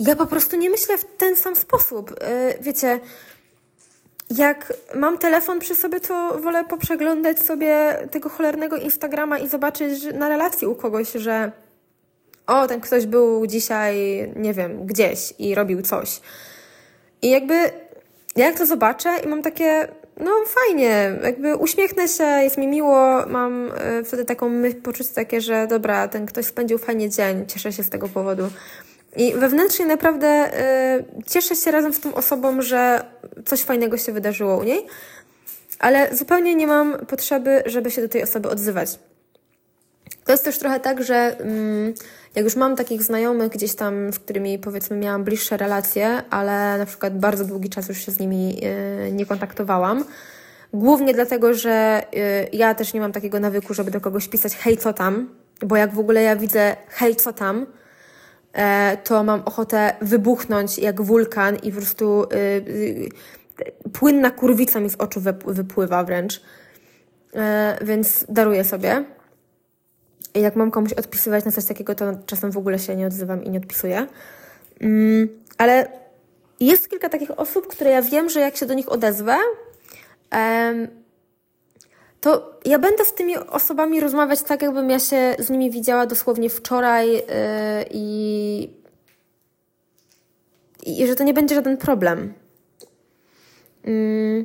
Ja 0.00 0.16
po 0.16 0.26
prostu 0.26 0.56
nie 0.56 0.70
myślę 0.70 0.98
w 0.98 1.04
ten 1.04 1.36
sam 1.36 1.56
sposób. 1.56 2.14
E, 2.20 2.54
wiecie, 2.60 3.00
jak 4.30 4.72
mam 4.94 5.18
telefon 5.18 5.58
przy 5.58 5.74
sobie, 5.74 6.00
to 6.00 6.38
wolę 6.38 6.64
poprzeglądać 6.64 7.38
sobie 7.42 7.98
tego 8.10 8.28
cholernego 8.28 8.76
Instagrama 8.76 9.38
i 9.38 9.48
zobaczyć 9.48 10.04
na 10.14 10.28
relacji 10.28 10.66
u 10.66 10.74
kogoś, 10.74 11.12
że 11.12 11.52
o, 12.46 12.66
ten 12.66 12.80
ktoś 12.80 13.06
był 13.06 13.46
dzisiaj, 13.46 13.96
nie 14.36 14.52
wiem, 14.54 14.86
gdzieś 14.86 15.34
i 15.38 15.54
robił 15.54 15.82
coś. 15.82 16.20
I 17.22 17.30
jakby 17.30 17.54
ja 18.36 18.46
jak 18.46 18.58
to 18.58 18.66
zobaczę 18.66 19.18
i 19.24 19.28
mam 19.28 19.42
takie, 19.42 19.88
no 20.20 20.30
fajnie, 20.46 21.18
jakby 21.22 21.56
uśmiechnę 21.56 22.08
się, 22.08 22.24
jest 22.24 22.58
mi 22.58 22.66
miło, 22.66 23.26
mam 23.26 23.70
e, 23.74 24.04
wtedy 24.04 24.24
taką 24.24 24.48
myśl, 24.48 24.76
poczucie 24.82 25.10
takie, 25.14 25.40
że 25.40 25.66
dobra, 25.66 26.08
ten 26.08 26.26
ktoś 26.26 26.46
spędził 26.46 26.78
fajnie 26.78 27.10
dzień, 27.10 27.46
cieszę 27.46 27.72
się 27.72 27.82
z 27.82 27.90
tego 27.90 28.08
powodu. 28.08 28.50
I 29.16 29.32
wewnętrznie 29.32 29.86
naprawdę 29.86 30.50
y, 30.98 31.22
cieszę 31.26 31.56
się 31.56 31.70
razem 31.70 31.92
z 31.92 32.00
tą 32.00 32.14
osobą, 32.14 32.62
że 32.62 33.04
coś 33.44 33.62
fajnego 33.62 33.98
się 33.98 34.12
wydarzyło 34.12 34.56
u 34.56 34.62
niej, 34.62 34.86
ale 35.78 36.16
zupełnie 36.16 36.54
nie 36.54 36.66
mam 36.66 37.06
potrzeby, 37.06 37.62
żeby 37.66 37.90
się 37.90 38.02
do 38.02 38.08
tej 38.08 38.22
osoby 38.22 38.48
odzywać. 38.48 38.98
To 40.26 40.32
jest 40.32 40.44
też 40.44 40.58
trochę 40.58 40.80
tak, 40.80 41.02
że 41.04 41.14
mm, 41.38 41.94
jak 42.34 42.44
już 42.44 42.56
mam 42.56 42.76
takich 42.76 43.02
znajomych 43.02 43.52
gdzieś 43.52 43.74
tam, 43.74 44.12
z 44.12 44.18
którymi 44.18 44.58
powiedzmy 44.58 44.96
miałam 44.96 45.24
bliższe 45.24 45.56
relacje, 45.56 46.22
ale 46.30 46.78
na 46.78 46.86
przykład 46.86 47.18
bardzo 47.18 47.44
długi 47.44 47.68
czas 47.70 47.88
już 47.88 47.98
się 47.98 48.12
z 48.12 48.18
nimi 48.18 48.54
yy, 48.54 49.12
nie 49.12 49.26
kontaktowałam, 49.26 50.04
Głównie 50.72 51.14
dlatego, 51.14 51.54
że 51.54 52.02
yy, 52.12 52.20
ja 52.52 52.74
też 52.74 52.94
nie 52.94 53.00
mam 53.00 53.12
takiego 53.12 53.40
nawyku, 53.40 53.74
żeby 53.74 53.90
do 53.90 54.00
kogoś 54.00 54.28
pisać 54.28 54.56
hej, 54.56 54.76
co 54.76 54.92
tam, 54.92 55.28
bo 55.62 55.76
jak 55.76 55.94
w 55.94 55.98
ogóle 55.98 56.22
ja 56.22 56.36
widzę 56.36 56.76
hej, 56.88 57.16
co 57.16 57.32
tam, 57.32 57.66
e, 58.52 58.96
to 58.96 59.24
mam 59.24 59.42
ochotę 59.44 59.92
wybuchnąć 60.00 60.78
jak 60.78 61.02
wulkan 61.02 61.56
i 61.56 61.70
po 61.70 61.76
prostu 61.76 62.26
yy, 62.76 63.08
płynna 63.92 64.30
kurwica 64.30 64.80
mi 64.80 64.90
z 64.90 64.96
oczu 64.96 65.20
wypływa 65.46 66.04
wręcz. 66.04 66.42
E, 67.34 67.78
więc 67.82 68.24
daruję 68.28 68.64
sobie 68.64 69.04
jak 70.40 70.56
mam 70.56 70.70
komuś 70.70 70.92
odpisywać 70.92 71.44
na 71.44 71.52
coś 71.52 71.64
takiego, 71.64 71.94
to 71.94 72.04
czasem 72.26 72.50
w 72.50 72.58
ogóle 72.58 72.78
się 72.78 72.96
nie 72.96 73.06
odzywam 73.06 73.44
i 73.44 73.50
nie 73.50 73.58
odpisuję. 73.58 74.06
Mm, 74.80 75.28
ale 75.58 75.88
jest 76.60 76.90
kilka 76.90 77.08
takich 77.08 77.38
osób, 77.38 77.66
które 77.66 77.90
ja 77.90 78.02
wiem, 78.02 78.30
że 78.30 78.40
jak 78.40 78.56
się 78.56 78.66
do 78.66 78.74
nich 78.74 78.92
odezwę, 78.92 79.36
to 82.20 82.60
ja 82.64 82.78
będę 82.78 83.04
z 83.04 83.14
tymi 83.14 83.36
osobami 83.36 84.00
rozmawiać 84.00 84.42
tak, 84.42 84.62
jakbym 84.62 84.90
ja 84.90 84.98
się 84.98 85.36
z 85.38 85.50
nimi 85.50 85.70
widziała 85.70 86.06
dosłownie 86.06 86.50
wczoraj 86.50 87.16
y, 87.16 87.22
i, 87.90 88.70
i 90.86 91.06
że 91.06 91.16
to 91.16 91.24
nie 91.24 91.34
będzie 91.34 91.54
żaden 91.54 91.76
problem. 91.76 92.34
Mm, 93.84 94.44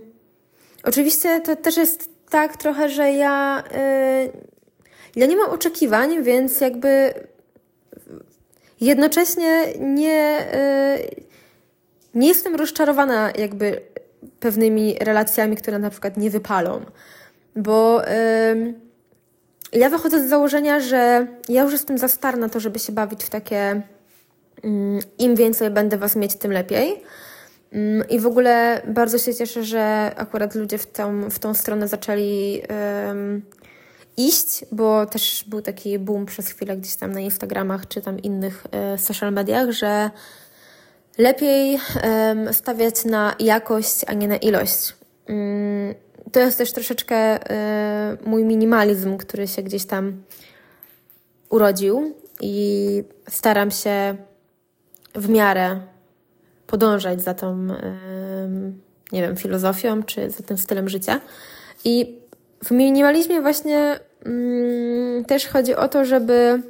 oczywiście 0.84 1.42
to 1.42 1.56
też 1.56 1.78
jest 1.78 2.10
tak 2.30 2.58
trochę, 2.58 2.90
że 2.90 3.12
ja 3.12 3.64
y, 3.72 4.51
ja 5.16 5.26
nie 5.26 5.38
mam 5.38 5.50
oczekiwań, 5.50 6.24
więc 6.24 6.62
jakby 6.62 7.14
jednocześnie 8.82 9.74
nie, 9.80 10.48
y, 11.00 11.26
nie 12.14 12.28
jestem 12.28 12.56
rozczarowana 12.56 13.32
jakby 13.38 13.82
pewnymi 14.40 14.96
relacjami, 15.00 15.56
które 15.56 15.80
na 15.80 15.90
przykład 15.90 16.18
nie 16.18 16.30
wypalą. 16.30 16.82
Bo 17.56 18.02
ja 19.74 19.90
wychodzę 19.90 20.28
z 20.28 20.30
założenia, 20.30 20.80
że 20.80 21.28
ja 21.50 21.64
już 21.64 21.72
jestem 21.72 21.98
za 21.98 22.08
star 22.08 22.38
na 22.38 22.50
to, 22.50 22.60
żeby 22.60 22.80
się 22.80 22.92
bawić 22.92 23.24
w 23.24 23.30
takie 23.30 23.82
mm, 24.64 25.00
im 25.20 25.36
więcej 25.36 25.70
będę 25.70 25.98
Was 25.98 26.16
mieć, 26.16 26.36
tym 26.36 26.52
lepiej. 26.52 27.04
Mm, 27.72 28.10
I 28.10 28.20
w 28.20 28.28
ogóle 28.28 28.82
bardzo 28.88 29.18
się 29.18 29.36
cieszę, 29.36 29.64
że 29.64 30.12
akurat 30.16 30.56
ludzie 30.56 30.78
w 30.78 30.88
tą, 30.88 31.30
w 31.30 31.40
tą 31.40 31.54
stronę 31.54 31.88
zaczęli 31.88 32.62
iść, 34.18 34.66
bo 34.72 35.06
też 35.06 35.44
był 35.48 35.62
taki 35.62 36.00
boom 36.00 36.26
przez 36.26 36.48
chwilę 36.48 36.78
gdzieś 36.78 36.96
tam 36.96 37.12
na 37.12 37.20
Instagramach 37.20 37.88
czy 37.88 38.02
tam 38.02 38.20
innych 38.20 38.64
e, 38.72 38.98
social 38.98 39.34
mediach, 39.34 39.72
że 39.72 40.10
lepiej 41.18 41.80
stawiać 42.52 43.06
na 43.06 43.36
jakość, 43.40 44.02
a 44.08 44.14
nie 44.14 44.28
na 44.28 44.38
ilość. 44.38 44.96
Mm, 45.28 45.96
to 46.32 46.40
jest 46.40 46.58
też 46.58 46.72
troszeczkę 46.72 47.16
e, 47.16 48.18
mój 48.26 48.44
minimalizm, 48.44 49.18
który 49.18 49.48
się 49.48 49.64
gdzieś 49.64 49.86
tam 49.86 50.24
urodził 51.50 52.16
i 52.42 53.04
staram 53.30 53.72
się 53.72 54.16
w 55.16 55.30
miarę 55.30 55.80
podążać 56.68 57.22
za 57.22 57.34
tą, 57.34 57.68
nie 59.12 59.22
wiem, 59.22 59.38
filozofią 59.38 60.04
czy 60.04 60.30
za 60.30 60.44
tym 60.44 60.58
stylem 60.58 60.90
życia. 60.90 61.22
I 61.84 62.21
w 62.66 62.72
minimalizmie 62.72 63.42
właśnie 63.42 64.00
mm, 64.26 65.26
też 65.26 65.48
chodzi 65.48 65.76
o 65.76 65.88
to, 65.88 66.06
żeby 66.06 66.62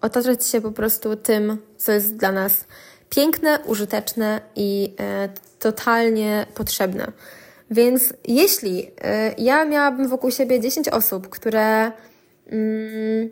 otaczać 0.00 0.46
się 0.46 0.60
po 0.60 0.72
prostu 0.72 1.16
tym, 1.16 1.58
co 1.76 1.92
jest 1.92 2.16
dla 2.16 2.32
nas 2.32 2.64
piękne, 3.10 3.58
użyteczne 3.66 4.40
i 4.56 4.94
e, 5.00 5.28
totalnie 5.58 6.46
potrzebne. 6.54 7.12
Więc 7.70 8.14
jeśli 8.28 8.90
e, 9.00 9.34
ja 9.38 9.64
miałabym 9.64 10.08
wokół 10.08 10.30
siebie 10.30 10.60
10 10.60 10.88
osób, 10.88 11.28
które, 11.28 11.92
mm, 12.46 13.30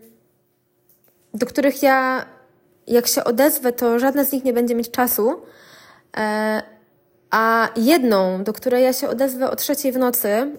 do 1.35 1.47
których 1.47 1.83
ja, 1.83 2.27
jak 2.87 3.07
się 3.07 3.25
odezwę, 3.25 3.73
to 3.73 3.99
żadna 3.99 4.25
z 4.25 4.33
nich 4.33 4.45
nie 4.45 4.53
będzie 4.53 4.75
mieć 4.75 4.91
czasu, 4.91 5.43
e, 6.17 6.63
a 7.31 7.69
jedną, 7.77 8.45
do 8.45 8.53
której 8.53 8.85
ja 8.85 8.93
się 8.93 9.09
odezwę 9.09 9.51
o 9.51 9.57
trzeciej 9.57 9.93
w 9.93 9.99
nocy 9.99 10.29
e, 10.29 10.55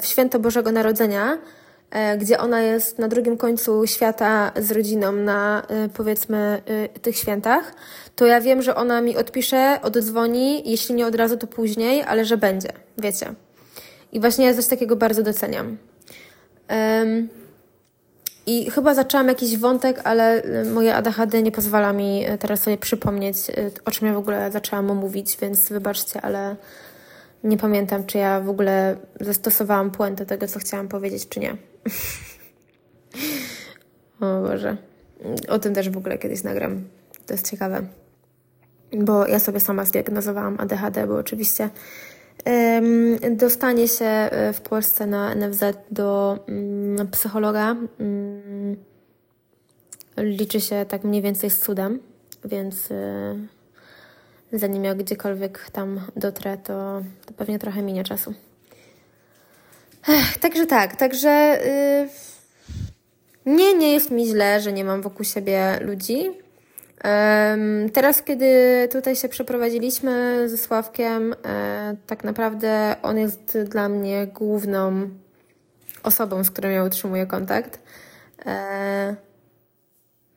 w 0.00 0.06
święto 0.06 0.38
Bożego 0.38 0.72
Narodzenia, 0.72 1.38
e, 1.90 2.18
gdzie 2.18 2.38
ona 2.38 2.60
jest 2.60 2.98
na 2.98 3.08
drugim 3.08 3.36
końcu 3.36 3.86
świata 3.86 4.52
z 4.56 4.70
rodziną 4.70 5.12
na 5.12 5.62
e, 5.68 5.88
powiedzmy 5.88 6.62
tych 7.02 7.16
świętach, 7.16 7.74
to 8.16 8.26
ja 8.26 8.40
wiem, 8.40 8.62
że 8.62 8.74
ona 8.74 9.00
mi 9.00 9.16
odpisze, 9.16 9.78
oddzwoni, 9.82 10.70
jeśli 10.70 10.94
nie 10.94 11.06
od 11.06 11.14
razu, 11.14 11.36
to 11.36 11.46
później, 11.46 12.02
ale 12.02 12.24
że 12.24 12.36
będzie, 12.36 12.68
wiecie. 12.98 13.34
I 14.12 14.20
właśnie 14.20 14.46
ja 14.46 14.54
coś 14.54 14.66
takiego 14.66 14.96
bardzo 14.96 15.22
doceniam. 15.22 15.76
Um, 16.70 17.28
i 18.46 18.70
chyba 18.70 18.94
zaczęłam 18.94 19.28
jakiś 19.28 19.56
wątek, 19.56 20.00
ale 20.04 20.44
y, 20.44 20.64
moje 20.70 20.94
ADHD 20.94 21.42
nie 21.42 21.52
pozwala 21.52 21.92
mi 21.92 22.30
y, 22.30 22.38
teraz 22.38 22.60
sobie 22.60 22.78
przypomnieć, 22.78 23.36
y, 23.50 23.70
o 23.84 23.90
czym 23.90 24.08
ja 24.08 24.14
w 24.14 24.18
ogóle 24.18 24.52
zaczęłam 24.52 24.96
mówić, 24.96 25.36
więc 25.40 25.68
wybaczcie, 25.68 26.20
ale 26.20 26.56
Nie 27.44 27.56
pamiętam, 27.56 28.06
czy 28.06 28.18
ja 28.18 28.40
w 28.40 28.48
ogóle 28.48 28.96
zastosowałam 29.20 29.90
puentę 29.90 30.26
tego, 30.26 30.48
co 30.48 30.58
chciałam 30.58 30.88
powiedzieć, 30.88 31.28
czy 31.28 31.40
nie. 31.40 31.50
o 34.20 34.42
Boże. 34.42 34.76
O 35.48 35.58
tym 35.58 35.74
też 35.74 35.90
w 35.90 35.96
ogóle 35.96 36.18
kiedyś 36.18 36.42
nagram. 36.42 36.84
To 37.26 37.34
jest 37.34 37.50
ciekawe. 37.50 37.82
Bo 38.92 39.26
ja 39.26 39.38
sobie 39.38 39.60
sama 39.60 39.84
zdiagnozowałam 39.84 40.56
ADHD, 40.60 41.06
bo 41.06 41.16
oczywiście 41.16 41.70
dostanie 43.30 43.88
się 43.88 44.04
e, 44.04 44.52
w 44.52 44.60
Polsce 44.60 45.06
na 45.06 45.34
NFZ 45.34 45.64
do 45.90 46.38
um, 46.48 47.08
psychologa 47.10 47.76
um, 47.98 48.76
liczy 50.16 50.60
się 50.60 50.86
tak 50.88 51.04
mniej 51.04 51.22
więcej 51.22 51.50
z 51.50 51.58
cudem, 51.58 52.00
więc 52.44 52.90
y, 52.90 52.94
zanim 54.52 54.84
ja 54.84 54.94
gdziekolwiek 54.94 55.70
tam 55.70 56.00
dotrę, 56.16 56.58
to, 56.58 57.02
to 57.26 57.32
pewnie 57.32 57.58
trochę 57.58 57.82
minie 57.82 58.04
czasu. 58.04 58.34
Ech, 60.08 60.38
także 60.38 60.66
tak, 60.66 60.96
także 60.96 61.60
y, 61.66 62.08
nie, 63.46 63.74
nie 63.74 63.92
jest 63.92 64.10
mi 64.10 64.26
źle, 64.26 64.60
że 64.60 64.72
nie 64.72 64.84
mam 64.84 65.02
wokół 65.02 65.24
siebie 65.24 65.78
ludzi. 65.80 66.43
Teraz, 67.92 68.22
kiedy 68.22 68.48
tutaj 68.92 69.16
się 69.16 69.28
przeprowadziliśmy 69.28 70.44
ze 70.48 70.56
Sławkiem, 70.56 71.34
e, 71.44 71.96
tak 72.06 72.24
naprawdę 72.24 72.96
on 73.02 73.18
jest 73.18 73.58
dla 73.58 73.88
mnie 73.88 74.26
główną 74.26 75.08
osobą, 76.02 76.44
z 76.44 76.50
którą 76.50 76.68
ja 76.68 76.84
utrzymuję 76.84 77.26
kontakt. 77.26 77.78
E, 78.46 79.16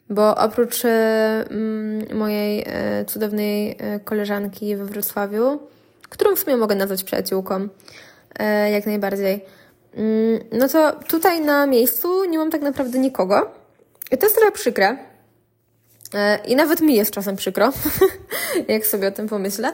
bo 0.10 0.36
oprócz 0.36 0.86
mm, 0.86 2.17
mojej 2.17 2.63
e, 2.67 3.06
cudownej 3.06 3.77
koleżanki 4.06 4.75
we 4.75 4.86
Wrocławiu, 4.86 5.60
którą 6.10 6.36
w 6.36 6.39
sumie 6.39 6.58
mogę 6.58 6.75
nazwać 6.75 7.03
przyjaciółką, 7.03 7.67
jak 8.71 8.86
najbardziej, 8.86 9.45
mm, 9.93 10.39
no 10.51 10.67
to 10.67 10.91
tutaj 11.08 11.41
na 11.41 11.65
miejscu 11.65 12.25
nie 12.25 12.38
mam 12.38 12.51
tak 12.51 12.62
naprawdę 12.62 12.99
nikogo. 12.99 13.51
I 14.12 14.17
to 14.17 14.25
jest 14.25 14.36
trochę 14.36 14.51
przykre, 14.51 14.97
I 16.48 16.56
nawet 16.56 16.82
mi 16.82 16.96
jest 16.96 17.12
czasem 17.12 17.36
przykro, 17.36 17.74
jak 18.67 18.86
sobie 18.86 19.08
o 19.08 19.12
tym 19.12 19.28
pomyślę, 19.28 19.74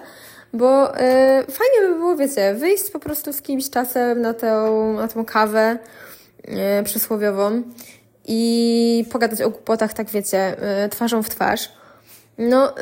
bo 0.53 0.97
e, 0.97 1.43
fajnie 1.43 1.89
by 1.89 1.95
było, 1.95 2.15
wiecie, 2.15 2.53
wyjść 2.53 2.89
po 2.89 2.99
prostu 2.99 3.33
z 3.33 3.41
kimś 3.41 3.69
czasem 3.69 4.21
na 4.21 4.33
tę, 4.33 4.69
na 4.95 5.07
tą 5.07 5.25
kawę 5.25 5.77
e, 6.43 6.83
przysłowiową 6.83 7.63
i 8.25 9.05
pogadać 9.11 9.41
o 9.41 9.49
głupotach, 9.49 9.93
tak 9.93 10.09
wiecie, 10.09 10.55
twarzą 10.91 11.23
w 11.23 11.29
twarz. 11.29 11.69
No, 12.37 12.73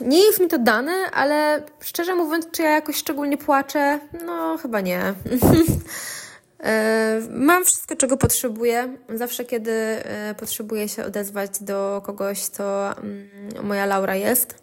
nie 0.00 0.24
jest 0.24 0.40
mi 0.40 0.48
to 0.48 0.58
dane, 0.58 0.92
ale 1.12 1.62
szczerze 1.80 2.14
mówiąc, 2.14 2.46
czy 2.52 2.62
ja 2.62 2.70
jakoś 2.70 2.96
szczególnie 2.96 3.38
płaczę? 3.38 3.98
No, 4.26 4.58
chyba 4.58 4.80
nie. 4.80 5.00
E, 6.62 7.20
mam 7.30 7.64
wszystko, 7.64 7.96
czego 7.96 8.16
potrzebuję. 8.16 8.96
Zawsze, 9.14 9.44
kiedy 9.44 9.72
e, 9.72 10.34
potrzebuję 10.38 10.88
się 10.88 11.04
odezwać 11.04 11.50
do 11.60 12.02
kogoś, 12.04 12.48
to 12.48 12.96
mm, 12.98 13.28
moja 13.62 13.86
Laura 13.86 14.14
jest. 14.14 14.62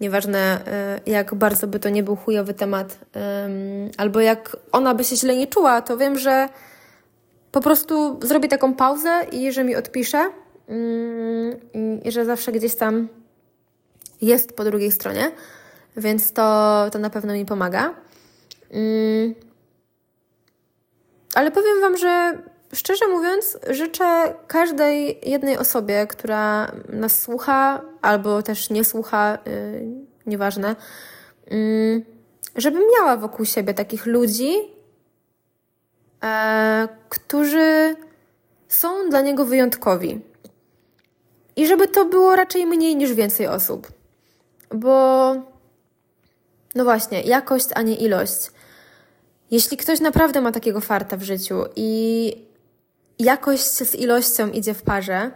Nieważne, 0.00 0.38
e, 0.66 1.00
jak 1.06 1.34
bardzo 1.34 1.66
by 1.66 1.80
to 1.80 1.88
nie 1.88 2.02
był 2.02 2.16
chujowy 2.16 2.54
temat, 2.54 2.98
albo 3.96 4.20
jak 4.20 4.56
ona 4.72 4.94
by 4.94 5.04
się 5.04 5.16
źle 5.16 5.36
nie 5.36 5.46
czuła, 5.46 5.82
to 5.82 5.96
wiem, 5.96 6.18
że 6.18 6.48
po 7.52 7.60
prostu 7.60 8.20
zrobię 8.22 8.48
taką 8.48 8.74
pauzę 8.74 9.20
i 9.32 9.52
że 9.52 9.64
mi 9.64 9.76
odpisze 9.76 10.30
mm, 10.68 12.02
i 12.04 12.12
że 12.12 12.24
zawsze 12.24 12.52
gdzieś 12.52 12.74
tam 12.74 13.08
jest 14.22 14.56
po 14.56 14.64
drugiej 14.64 14.92
stronie, 14.92 15.30
więc 15.96 16.32
to, 16.32 16.86
to 16.92 16.98
na 16.98 17.10
pewno 17.10 17.32
mi 17.32 17.46
pomaga. 17.46 17.94
Ale 21.36 21.50
powiem 21.50 21.80
Wam, 21.80 21.96
że 21.96 22.42
szczerze 22.72 23.08
mówiąc, 23.08 23.58
życzę 23.70 24.34
każdej 24.46 25.20
jednej 25.30 25.58
osobie, 25.58 26.06
która 26.06 26.72
nas 26.88 27.22
słucha 27.22 27.82
albo 28.02 28.42
też 28.42 28.70
nie 28.70 28.84
słucha, 28.84 29.38
yy, 29.46 29.86
nieważne, 30.26 30.76
yy, 31.50 32.04
żeby 32.56 32.78
miała 32.98 33.16
wokół 33.16 33.44
siebie 33.44 33.74
takich 33.74 34.06
ludzi, 34.06 34.52
yy, 34.52 36.28
którzy 37.08 37.96
są 38.68 39.08
dla 39.10 39.20
niego 39.20 39.44
wyjątkowi. 39.44 40.20
I 41.56 41.66
żeby 41.66 41.88
to 41.88 42.04
było 42.04 42.36
raczej 42.36 42.66
mniej 42.66 42.96
niż 42.96 43.12
więcej 43.12 43.46
osób. 43.46 43.88
Bo, 44.74 45.34
no 46.74 46.84
właśnie, 46.84 47.22
jakość, 47.22 47.68
a 47.74 47.82
nie 47.82 47.94
ilość. 47.94 48.55
Jeśli 49.50 49.76
ktoś 49.76 50.00
naprawdę 50.00 50.40
ma 50.40 50.52
takiego 50.52 50.80
farta 50.80 51.16
w 51.16 51.22
życiu 51.22 51.64
i 51.76 52.32
jakość 53.18 53.64
z 53.64 53.94
ilością 53.94 54.50
idzie 54.50 54.74
w 54.74 54.82
parze, 54.82 55.30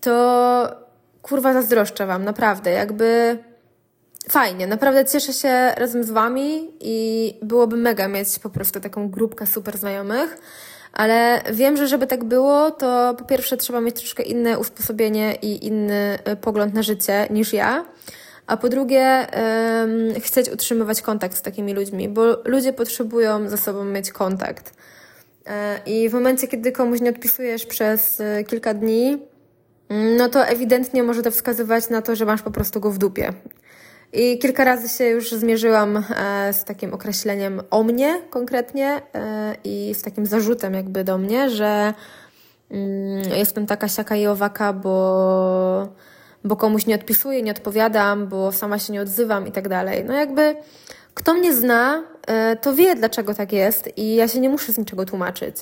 to 0.00 0.82
kurwa 1.22 1.52
zazdroszczę 1.52 2.06
Wam, 2.06 2.24
naprawdę. 2.24 2.70
Jakby 2.70 3.38
fajnie, 4.28 4.66
naprawdę 4.66 5.04
cieszę 5.04 5.32
się 5.32 5.72
razem 5.76 6.04
z 6.04 6.10
Wami 6.10 6.70
i 6.80 7.34
byłoby 7.42 7.76
mega 7.76 8.08
mieć 8.08 8.38
po 8.38 8.50
prostu 8.50 8.80
taką 8.80 9.10
grupkę 9.10 9.46
super 9.46 9.78
znajomych. 9.78 10.38
Ale 10.92 11.42
wiem, 11.52 11.76
że 11.76 11.88
żeby 11.88 12.06
tak 12.06 12.24
było, 12.24 12.70
to 12.70 13.14
po 13.18 13.24
pierwsze 13.24 13.56
trzeba 13.56 13.80
mieć 13.80 13.96
troszkę 13.96 14.22
inne 14.22 14.58
usposobienie 14.58 15.34
i 15.42 15.66
inny 15.66 16.18
e, 16.24 16.36
pogląd 16.36 16.74
na 16.74 16.82
życie 16.82 17.26
niż 17.30 17.52
ja 17.52 17.84
a 18.46 18.56
po 18.56 18.68
drugie 18.68 19.26
um, 19.82 20.20
chcieć 20.20 20.50
utrzymywać 20.50 21.02
kontakt 21.02 21.36
z 21.36 21.42
takimi 21.42 21.74
ludźmi, 21.74 22.08
bo 22.08 22.36
ludzie 22.44 22.72
potrzebują 22.72 23.48
ze 23.48 23.56
sobą 23.56 23.84
mieć 23.84 24.10
kontakt. 24.10 24.74
E, 25.46 25.80
I 25.86 26.08
w 26.08 26.12
momencie, 26.12 26.48
kiedy 26.48 26.72
komuś 26.72 27.00
nie 27.00 27.10
odpisujesz 27.10 27.66
przez 27.66 28.20
e, 28.20 28.44
kilka 28.44 28.74
dni, 28.74 29.18
mm, 29.88 30.16
no 30.16 30.28
to 30.28 30.46
ewidentnie 30.46 31.02
może 31.02 31.22
to 31.22 31.30
wskazywać 31.30 31.90
na 31.90 32.02
to, 32.02 32.16
że 32.16 32.24
masz 32.24 32.42
po 32.42 32.50
prostu 32.50 32.80
go 32.80 32.90
w 32.90 32.98
dupie. 32.98 33.32
I 34.12 34.38
kilka 34.38 34.64
razy 34.64 34.88
się 34.88 35.04
już 35.04 35.32
zmierzyłam 35.32 35.96
e, 35.96 36.52
z 36.52 36.64
takim 36.64 36.94
określeniem 36.94 37.60
o 37.70 37.82
mnie 37.82 38.20
konkretnie 38.30 39.02
i 39.64 39.94
z 39.94 40.02
takim 40.02 40.26
zarzutem 40.26 40.74
jakby 40.74 41.04
do 41.04 41.18
mnie, 41.18 41.50
że 41.50 41.94
mm, 42.70 43.22
jestem 43.36 43.66
taka 43.66 43.88
siaka 43.88 44.16
i 44.16 44.26
owaka, 44.26 44.72
bo 44.72 45.88
bo 46.44 46.56
komuś 46.56 46.86
nie 46.86 46.94
odpisuję, 46.94 47.42
nie 47.42 47.50
odpowiadam, 47.50 48.28
bo 48.28 48.52
sama 48.52 48.78
się 48.78 48.92
nie 48.92 49.02
odzywam 49.02 49.46
i 49.46 49.52
tak 49.52 49.68
dalej. 49.68 50.04
No 50.04 50.12
jakby 50.14 50.56
kto 51.14 51.34
mnie 51.34 51.54
zna, 51.54 52.02
e, 52.26 52.56
to 52.56 52.74
wie, 52.74 52.94
dlaczego 52.94 53.34
tak 53.34 53.52
jest 53.52 53.98
i 53.98 54.14
ja 54.14 54.28
się 54.28 54.40
nie 54.40 54.48
muszę 54.48 54.72
z 54.72 54.78
niczego 54.78 55.04
tłumaczyć. 55.04 55.56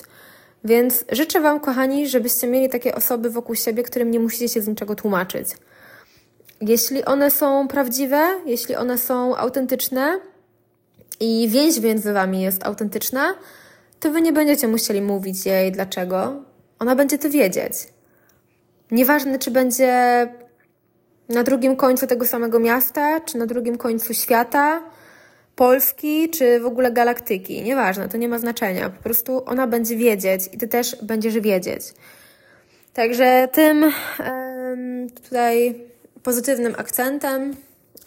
Więc 0.63 1.05
życzę 1.11 1.41
Wam, 1.41 1.59
kochani, 1.59 2.07
żebyście 2.07 2.47
mieli 2.47 2.69
takie 2.69 2.95
osoby 2.95 3.29
wokół 3.29 3.55
siebie, 3.55 3.83
którym 3.83 4.11
nie 4.11 4.19
musicie 4.19 4.49
się 4.49 4.61
z 4.61 4.67
niczego 4.67 4.95
tłumaczyć. 4.95 5.47
Jeśli 6.61 7.05
one 7.05 7.31
są 7.31 7.67
prawdziwe, 7.67 8.21
jeśli 8.45 8.75
one 8.75 8.97
są 8.97 9.35
autentyczne 9.35 10.19
i 11.19 11.47
więź 11.49 11.79
między 11.79 12.13
Wami 12.13 12.41
jest 12.41 12.65
autentyczna, 12.65 13.33
to 13.99 14.11
Wy 14.11 14.21
nie 14.21 14.33
będziecie 14.33 14.67
musieli 14.67 15.01
mówić 15.01 15.45
jej 15.45 15.71
dlaczego. 15.71 16.43
Ona 16.79 16.95
będzie 16.95 17.17
to 17.17 17.29
wiedzieć. 17.29 17.73
Nieważne, 18.91 19.39
czy 19.39 19.51
będzie 19.51 20.27
na 21.31 21.43
drugim 21.43 21.75
końcu 21.75 22.07
tego 22.07 22.25
samego 22.25 22.59
miasta, 22.59 23.19
czy 23.19 23.37
na 23.37 23.45
drugim 23.45 23.77
końcu 23.77 24.13
świata, 24.13 24.81
Polski, 25.55 26.29
czy 26.29 26.59
w 26.59 26.65
ogóle 26.65 26.91
galaktyki. 26.91 27.61
Nieważne, 27.61 28.09
to 28.09 28.17
nie 28.17 28.29
ma 28.29 28.39
znaczenia. 28.39 28.89
Po 28.89 29.03
prostu 29.03 29.43
ona 29.45 29.67
będzie 29.67 29.95
wiedzieć 29.95 30.41
i 30.53 30.57
ty 30.57 30.67
też 30.67 30.95
będziesz 31.01 31.39
wiedzieć. 31.39 31.83
Także 32.93 33.47
tym 33.51 33.91
tutaj 35.23 35.81
pozytywnym 36.23 36.75
akcentem 36.77 37.55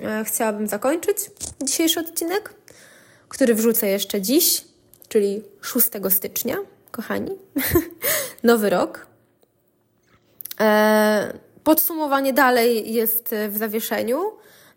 e, 0.00 0.24
chciałabym 0.24 0.66
zakończyć 0.66 1.16
dzisiejszy 1.62 2.00
odcinek, 2.00 2.54
który 3.28 3.54
wrzucę 3.54 3.88
jeszcze 3.88 4.20
dziś, 4.20 4.64
czyli 5.08 5.42
6 5.60 5.86
stycznia, 6.10 6.56
kochani. 6.90 7.30
Nowy 8.42 8.70
rok. 8.70 9.06
E, 10.60 11.38
Podsumowanie 11.64 12.32
dalej 12.32 12.92
jest 12.94 13.32
e, 13.32 13.48
w 13.48 13.56
zawieszeniu. 13.56 14.32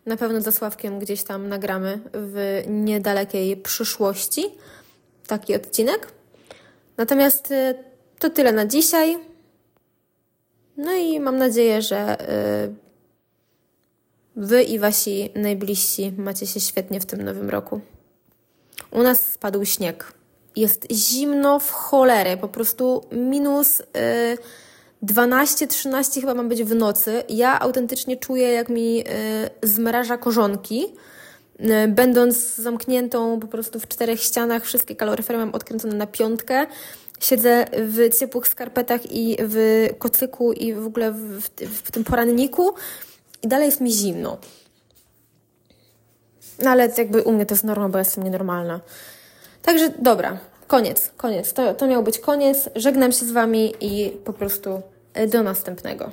Na 0.06 0.16
pewno 0.16 0.40
za 0.40 0.52
Sławkiem 0.52 0.98
gdzieś 0.98 1.22
tam 1.22 1.48
nagramy 1.48 2.00
w 2.12 2.62
niedalekiej 2.66 3.56
przyszłości 3.56 4.44
taki 5.26 5.54
odcinek. 5.54 6.12
Natomiast 6.96 7.52
e, 7.52 7.74
to 8.18 8.30
tyle 8.30 8.52
na 8.52 8.66
dzisiaj. 8.66 9.18
No 10.76 10.92
i 10.92 11.20
mam 11.20 11.36
nadzieję, 11.36 11.82
że 11.82 11.96
e, 11.98 12.68
Wy 14.36 14.62
i 14.62 14.78
Wasi 14.78 15.30
najbliżsi 15.34 16.12
macie 16.18 16.46
się 16.46 16.60
świetnie 16.60 17.00
w 17.00 17.06
tym 17.06 17.22
nowym 17.22 17.50
roku. 17.50 17.80
U 18.90 19.02
nas 19.02 19.32
spadł 19.32 19.64
śnieg. 19.64 20.12
Jest 20.56 20.86
zimno 20.92 21.58
w 21.58 21.70
cholerę, 21.70 22.36
po 22.36 22.48
prostu 22.48 23.04
minus. 23.12 23.78
Yy, 23.78 24.38
12-13 25.02 26.20
chyba 26.20 26.34
mam 26.34 26.48
być 26.48 26.64
w 26.64 26.74
nocy. 26.74 27.22
Ja 27.28 27.60
autentycznie 27.60 28.16
czuję, 28.16 28.52
jak 28.52 28.68
mi 28.68 29.00
y, 29.00 29.68
zmraża 29.68 30.18
korzonki. 30.18 30.86
e, 31.58 31.88
będąc 31.88 32.54
zamkniętą 32.54 33.40
po 33.40 33.46
prostu 33.46 33.80
w 33.80 33.88
czterech 33.88 34.20
ścianach, 34.20 34.64
wszystkie 34.64 34.96
kaloryfery 34.96 35.38
mam 35.38 35.54
odkręcone 35.54 35.94
na 35.94 36.06
piątkę, 36.06 36.66
siedzę 37.20 37.64
w 37.72 38.18
ciepłych 38.18 38.48
skarpetach 38.48 39.12
i 39.12 39.36
w 39.40 39.88
kocyku 39.98 40.52
i 40.52 40.74
w 40.74 40.86
ogóle 40.86 41.12
w, 41.12 41.40
w, 41.40 41.48
w 41.86 41.92
tym 41.92 42.04
poranniku 42.04 42.74
i 43.42 43.48
dalej 43.48 43.66
jest 43.66 43.80
mi 43.80 43.92
zimno. 43.92 44.38
No 46.62 46.70
ale 46.70 46.92
jakby 46.98 47.22
u 47.22 47.32
mnie 47.32 47.46
to 47.46 47.54
jest 47.54 47.64
norma, 47.64 47.88
bo 47.88 47.98
jestem 47.98 48.24
nienormalna. 48.24 48.80
Także 49.62 49.90
dobra, 49.98 50.38
koniec, 50.68 51.10
koniec. 51.16 51.52
To, 51.52 51.74
to 51.74 51.86
miał 51.86 52.02
być 52.02 52.18
koniec. 52.18 52.70
Żegnam 52.74 53.12
się 53.12 53.26
z 53.26 53.32
Wami 53.32 53.74
i 53.80 54.10
po 54.10 54.32
prostu 54.32 54.82
do 55.28 55.42
następnego. 55.42 56.10